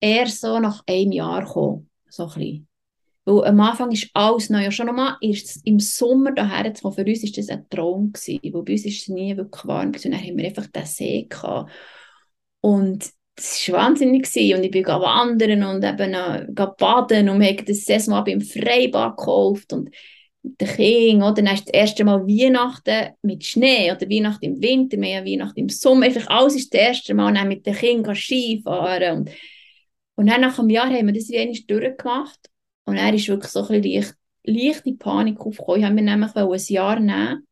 eher 0.00 0.28
so 0.28 0.58
nach 0.60 0.82
einem 0.86 1.12
Jahr 1.12 1.44
gekommen. 1.44 1.90
So 2.08 2.24
ein 2.24 2.28
bisschen. 2.28 2.69
Weil 3.24 3.44
am 3.44 3.60
Anfang 3.60 3.90
ist 3.92 4.10
alles 4.14 4.50
neu. 4.50 4.70
Schon 4.70 4.88
einmal 4.88 5.16
im 5.20 5.78
Sommer 5.78 6.32
daher 6.32 6.72
zu 6.74 6.90
für 6.90 7.04
uns 7.04 7.22
war 7.22 7.30
das 7.36 7.48
ein 7.48 7.68
Traum. 7.68 8.12
Gewesen, 8.12 8.40
weil 8.42 8.62
bei 8.62 8.72
uns 8.72 8.84
ist 8.84 9.02
es 9.02 9.08
nie 9.08 9.36
wirklich 9.36 9.64
warm. 9.64 9.92
Gewesen. 9.92 10.12
dann 10.12 10.20
haben 10.20 10.36
wir 10.36 10.46
einfach 10.46 10.66
den 10.66 10.86
See 10.86 11.26
gehabt. 11.28 11.70
Und 12.60 13.10
das 13.36 13.68
war 13.68 13.80
wahnsinnig. 13.80 14.24
Gewesen. 14.24 14.58
Und 14.58 14.64
ich 14.64 14.70
bin 14.70 14.86
wandern 14.86 15.64
und 15.64 15.84
eben 15.84 16.54
baden 16.78 17.28
und 17.28 17.40
wir 17.40 17.48
haben 17.48 17.64
das 17.64 17.84
Saison 17.84 18.24
beim 18.24 18.40
Freibad 18.40 19.16
gekauft. 19.16 19.72
Und 19.72 19.90
den 20.42 20.68
Kindern, 20.68 21.32
oder? 21.32 21.42
Dann 21.42 21.54
ist 21.54 21.66
das 21.66 21.74
erste 21.74 22.04
Mal 22.04 22.26
Weihnachten 22.26 23.10
mit 23.22 23.44
Schnee 23.44 23.92
oder 23.92 24.08
Weihnachten 24.08 24.44
im 24.44 24.62
Winter, 24.62 24.96
mehr 24.96 25.24
Weihnachten 25.24 25.60
im 25.60 25.68
Sommer. 25.68 26.06
Einfach 26.06 26.26
alles 26.28 26.56
ist 26.56 26.72
das 26.72 26.80
erste 26.80 27.14
Mal 27.14 27.34
dann 27.34 27.48
mit 27.48 27.66
den 27.66 27.74
Kindern 27.74 28.14
Skifahren. 28.14 29.18
Und, 29.18 29.30
und 30.14 30.26
dann 30.26 30.40
nach 30.40 30.58
einem 30.58 30.70
Jahr 30.70 30.88
haben 30.88 31.06
wir 31.06 31.14
das 31.14 31.28
wie 31.28 31.64
durchgemacht. 31.66 32.50
Und 32.90 32.96
er 32.96 33.14
ist 33.14 33.28
wirklich 33.28 33.50
so 33.50 33.66
ein 33.66 33.80
bisschen 33.80 34.02
leicht, 34.02 34.14
leichte 34.44 34.92
Panik 34.94 35.40
aufgekommen. 35.40 35.80
Ich 35.80 35.86
habe 35.86 35.94
mir 35.94 36.02
nämlich 36.02 36.34
ein 36.36 36.74
Jahr 36.74 37.00
nehmen, 37.00 37.46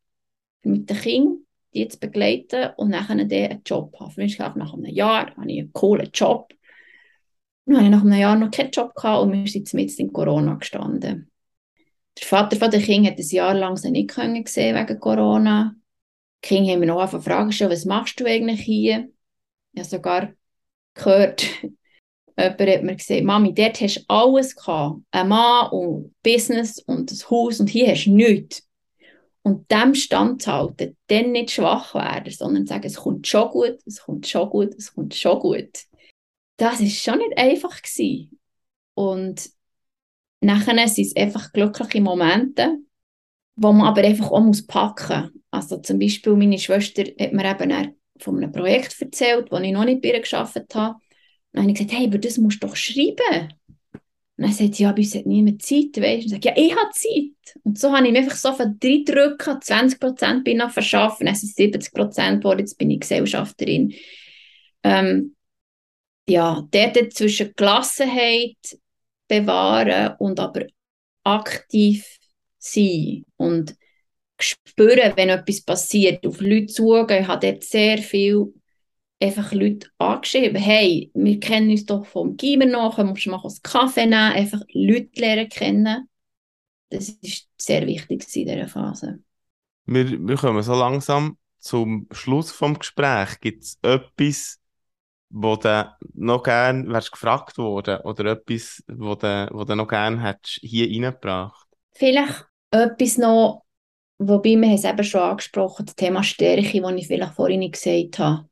mit 0.63 0.91
den 0.91 0.97
Kindern 0.97 1.49
die 1.75 1.89
zu 1.89 1.99
begleiten 1.99 2.71
und 2.77 2.93
dann 2.93 3.07
einen 3.09 3.63
Job 3.65 3.95
haben. 3.99 4.11
Für 4.11 4.23
mich 4.23 4.39
nach 4.39 4.55
einem 4.55 4.87
Jahr 4.87 5.35
habe 5.37 5.51
ich 5.51 5.59
einen 5.61 5.73
coolen 5.73 6.11
Job. 6.13 6.53
Dann 7.67 7.77
habe 7.77 7.85
ich 7.85 7.91
nach 7.91 8.03
einem 8.03 8.19
Jahr 8.19 8.37
noch 8.37 8.51
keinen 8.51 8.71
Job 8.71 8.95
gehabt 8.95 9.23
und 9.23 9.33
wir 9.33 9.47
sind 9.47 9.73
mit 9.75 9.99
in 9.99 10.13
Corona 10.13 10.55
gestanden. 10.55 11.31
Der 12.19 12.27
Vater 12.27 12.57
von 12.57 12.71
den 12.71 12.83
Kindern 12.83 13.13
hat 13.13 13.19
ein 13.19 13.29
Jahr 13.29 13.55
lang 13.55 13.77
sie 13.77 13.91
nicht 13.91 14.15
gesehen 14.15 14.77
wegen 14.77 15.01
Corona. 15.01 15.75
Die 16.43 16.49
Kinder 16.49 16.73
haben 16.73 16.81
mir 16.81 16.87
noch 16.87 17.23
Frage 17.23 17.47
gestellt, 17.47 17.71
was 17.71 17.85
machst 17.85 18.19
du 18.19 18.27
eigentlich 18.27 18.61
hier? 18.61 19.09
Ich 19.73 19.81
habe 19.81 19.89
sogar 19.89 20.33
gehört, 20.95 21.47
Jemand 22.39 22.61
hat 22.61 22.83
mir 22.85 22.95
gesagt, 22.95 23.25
Mami, 23.25 23.53
dort 23.53 23.81
hast 23.81 23.97
du 23.97 24.05
alles 24.07 24.55
gehabt. 24.55 25.01
Ein 25.11 25.29
Mann 25.29 25.71
und 25.71 26.15
Business 26.23 26.79
und 26.79 27.11
das 27.11 27.29
Haus 27.29 27.59
und 27.59 27.69
hier 27.69 27.89
hast 27.89 28.05
du 28.05 28.15
nichts. 28.15 28.65
Und 29.43 29.69
dem 29.73 29.95
standzuhalten, 29.95 30.97
dann 31.09 31.33
nicht 31.33 31.51
schwach 31.51 31.95
werden, 31.95 32.33
sondern 32.33 32.67
sagen, 32.67 32.87
es 32.87 32.97
kommt 32.97 33.27
schon 33.27 33.49
gut, 33.49 33.79
es 33.87 34.03
kommt 34.03 34.27
schon 34.27 34.51
gut, 34.51 34.75
es 34.75 34.95
kommt 34.95 35.15
schon 35.15 35.39
gut. 35.41 35.71
Das 36.59 36.81
war 36.81 36.87
schon 36.87 37.19
nicht 37.19 37.37
einfach 37.37 37.83
gewesen. 37.83 38.39
Und 38.95 39.51
nachher 40.41 40.87
sind 40.87 41.07
es 41.07 41.17
einfach 41.17 41.53
glückliche 41.53 42.01
Momente, 42.01 42.79
wo 43.57 43.73
man 43.73 43.89
aber 43.89 44.03
einfach 44.03 44.31
auch 44.31 44.41
muss 44.41 44.65
packen 44.65 45.23
muss. 45.23 45.43
Also 45.51 45.79
zum 45.79 45.99
Beispiel 45.99 46.37
meine 46.37 46.59
Schwester 46.59 47.03
hat 47.03 47.33
mir 47.33 47.51
eben 47.51 47.97
von 48.19 48.37
einem 48.37 48.53
Projekt 48.53 49.01
erzählt, 49.01 49.51
das 49.51 49.61
ich 49.61 49.73
noch 49.73 49.85
nicht 49.85 50.03
bei 50.03 50.13
ihr 50.13 50.21
gearbeitet 50.21 50.75
habe. 50.75 51.01
Dann 51.53 51.63
habe 51.63 51.73
ich 51.73 51.79
gesagt, 51.79 51.99
hey, 51.99 52.07
aber 52.07 52.19
das 52.19 52.39
musst 52.39 52.63
du 52.63 52.67
doch 52.67 52.77
schreiben. 52.77 53.53
Und 53.93 54.45
dann 54.45 54.53
sagt 54.53 54.77
sie, 54.77 54.85
ja, 54.85 54.93
bei 54.93 54.99
uns 54.99 55.15
hat 55.15 55.27
niemand 55.27 55.63
Zeit, 55.63 55.97
weißt? 55.97 56.25
Und 56.25 56.31
sage, 56.31 56.49
ja, 56.49 56.57
ich 56.57 56.71
habe 56.71 56.91
Zeit. 56.93 57.61
Und 57.65 57.79
so 57.79 57.93
habe 57.93 58.07
ich 58.07 58.13
mich 58.13 58.23
einfach 58.23 58.37
so 58.37 58.53
von 58.53 58.79
drei 58.79 59.03
Drücken, 59.05 59.61
20 59.61 59.99
Prozent 59.99 60.45
bin 60.45 60.61
ich 60.61 60.73
verschaffen, 60.73 61.27
dann 61.27 61.35
sind 61.35 61.55
70 61.55 61.93
Prozent 61.93 62.43
geworden, 62.43 62.61
jetzt 62.61 62.79
bin 62.79 62.91
ich 62.91 63.01
Gesellschafterin. 63.01 63.93
Ähm, 64.85 65.35
ja, 66.29 66.69
dort 66.71 67.13
zwischen 67.15 67.53
Gelassenheit 67.57 68.57
bewahren 69.27 70.15
und 70.19 70.39
aber 70.39 70.67
aktiv 71.25 72.19
sein 72.59 73.25
und 73.37 73.75
spüren, 74.41 75.13
wenn 75.17 75.31
etwas 75.31 75.63
passiert, 75.63 76.27
auf 76.27 76.41
Leute 76.41 76.67
zugehen. 76.67 77.23
Ich 77.23 77.29
habe 77.29 77.47
dort 77.47 77.65
sehr 77.65 77.99
viel 77.99 78.53
einfach 79.21 79.53
Leute 79.53 79.89
angeschrieben, 79.99 80.61
hey, 80.61 81.11
wir 81.15 81.41
kennen 81.41 81.71
uns 81.71 81.85
doch 81.85 82.07
vom 82.07 82.37
Gimmer 82.37 82.67
noch, 82.67 82.99
musst 82.99 83.27
du 83.27 83.31
mal 83.31 83.41
einen 83.43 83.63
Kaffee 83.63 84.07
nehmen, 84.07 84.33
einfach 84.33 84.61
Leute 84.73 85.21
lernen 85.21 85.49
kennen. 85.49 86.09
Das 86.91 87.09
ist 87.09 87.49
sehr 87.59 87.87
wichtig 87.87 88.25
in 88.35 88.47
dieser 88.47 88.69
Phase. 88.69 89.21
Wir, 89.87 90.07
wir 90.07 90.37
kommen 90.37 90.63
so 90.63 90.75
langsam 90.75 91.37
zum 91.59 92.07
Schluss 92.13 92.51
vom 92.51 92.79
Gespräch. 92.79 93.41
Gibt 93.41 93.65
es 93.65 93.79
etwas, 93.83 94.59
wo 95.31 95.57
du 95.57 95.91
noch 96.15 96.43
gerne 96.43 96.89
wärst 96.89 97.13
gefragt 97.13 97.59
worden 97.59 98.01
oder 98.03 98.33
etwas, 98.33 98.83
wo 98.87 99.15
du, 99.15 99.49
wo 99.53 99.65
du 99.65 99.75
noch 99.75 99.89
gerne 99.89 100.23
hättest 100.23 100.61
hier 100.63 100.87
reingebracht? 100.87 101.67
Vielleicht 101.93 102.47
etwas 102.71 103.19
noch, 103.19 103.65
wobei 104.19 104.57
wir 104.57 104.75
es 104.75 104.85
eben 104.85 105.05
schon 105.05 105.21
angesprochen, 105.21 105.87
das 105.87 105.97
Thema 105.97 106.23
Stärke, 106.23 106.81
das 106.81 106.93
ich 106.93 107.07
vielleicht 107.07 107.35
vorhin 107.35 107.61
nicht 107.61 107.75
gesagt 107.75 108.19
habe 108.19 108.49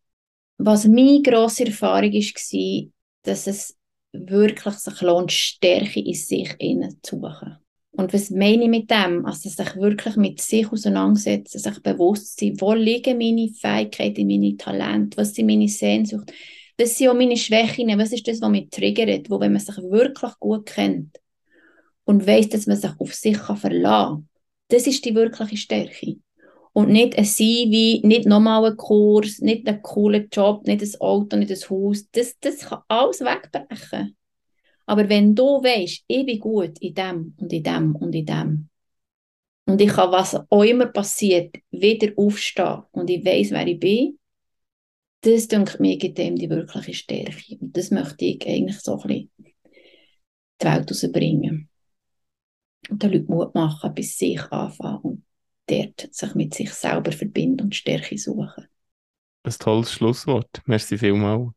was 0.59 0.87
meine 0.87 1.23
grosse 1.23 1.67
Erfahrung 1.67 2.13
war, 2.13 2.91
dass 3.23 3.47
es 3.47 3.77
wirklich 4.13 4.75
sich 4.79 5.01
lohnt, 5.03 5.33
Stärke 5.33 6.01
in 6.01 6.15
sich 6.15 6.57
zu 7.03 7.17
suchen. 7.17 7.59
Und 7.93 8.13
was 8.13 8.31
meine 8.31 8.65
ich 8.65 8.69
mit 8.69 8.91
dem? 8.91 9.25
Also 9.25 9.49
sich 9.49 9.77
wirklich 9.77 10.17
mit 10.17 10.41
sich 10.41 10.71
auseinandersetzen, 10.71 11.59
sich 11.59 11.83
bewusst 11.83 12.39
sein, 12.39 12.61
wo 12.61 12.75
liegen 12.75 13.17
meine 13.19 13.49
Fähigkeiten, 13.49 14.27
meine 14.27 14.57
Talente, 14.57 15.17
was 15.17 15.35
sind 15.35 15.47
meine 15.47 15.69
Sehnsucht, 15.69 16.31
was 16.79 16.97
sind 16.97 17.09
auch 17.09 17.15
meine 17.15 17.39
Schwächen, 17.39 17.99
was 17.99 18.13
ist 18.13 18.29
das, 18.29 18.41
was 18.43 18.51
mich 18.51 18.69
triggert, 18.69 19.31
wo 19.31 19.41
wenn 19.41 19.53
man 19.53 19.63
sich 19.63 19.77
wirklich 19.79 20.33
gut 20.39 20.67
kennt 20.67 21.19
und 22.05 22.27
weiß, 22.27 22.51
dass 22.51 22.67
man 22.67 22.77
sich 22.77 22.91
auf 22.99 23.15
sich 23.15 23.39
verlassen 23.39 23.83
kann, 23.83 24.29
das 24.69 24.87
ist 24.87 25.05
die 25.05 25.15
wirkliche 25.15 25.57
Stärke 25.57 26.17
und 26.77 26.91
nicht 26.91 27.17
ein 27.17 27.25
CV, 27.25 28.07
nicht 28.07 28.27
nochmal 28.27 28.67
ein 28.67 28.77
Kurs, 28.77 29.39
nicht 29.39 29.67
einen 29.67 29.81
coolen 29.81 30.29
Job, 30.31 30.67
nicht 30.67 30.83
ein 30.83 31.01
Auto, 31.01 31.39
nicht 31.39 31.51
ein 31.51 31.71
Haus. 31.71 32.07
Das, 32.11 32.39
das 32.39 32.67
kann 32.67 32.83
alles 32.87 33.21
wegbrechen. 33.21 34.15
Aber 34.85 35.09
wenn 35.09 35.35
du 35.35 35.63
weißt, 35.63 36.05
ich 36.07 36.27
bin 36.27 36.39
gut 36.39 36.79
in 36.81 36.93
dem 36.93 37.35
und 37.39 37.51
in 37.51 37.63
dem 37.63 37.97
und 37.97 38.15
in 38.15 38.27
dem 38.27 38.69
und 39.65 39.81
ich 39.81 39.89
kann, 39.89 40.13
was 40.13 40.39
auch 40.51 40.63
immer 40.65 40.85
passiert, 40.85 41.57
wieder 41.71 42.13
aufstehen 42.15 42.83
und 42.91 43.09
ich 43.09 43.25
weiß, 43.25 43.53
wer 43.53 43.67
ich 43.67 43.81
bin, 43.81 44.19
das 45.23 45.49
denke 45.49 45.81
mir 45.81 45.97
gibt 45.97 46.19
dem 46.19 46.37
die 46.37 46.51
wirkliche 46.51 46.93
Stärke. 46.93 47.57
Und 47.59 47.75
das 47.75 47.91
möchte 47.91 48.27
ich 48.27 48.47
eigentlich 48.47 48.81
so 48.81 49.01
ein 49.01 49.09
bisschen 49.09 49.31
die 50.61 50.67
Welt 50.67 50.91
rausbringen. 50.91 51.71
Und 52.91 53.03
den 53.03 53.13
Leuten 53.13 53.33
Mut 53.33 53.55
machen, 53.55 53.95
bis 53.95 54.19
sich 54.19 54.43
anfangen 54.53 55.25
dort 55.67 56.15
sich 56.15 56.35
mit 56.35 56.55
sich 56.55 56.73
selber 56.73 57.13
verbinden 57.13 57.61
und 57.63 57.75
Stärke 57.75 58.17
suchen. 58.19 58.67
Ein 59.43 59.55
tolles 59.59 59.93
Schlusswort. 59.93 60.63
Merci 60.67 60.99
vielmals. 60.99 61.51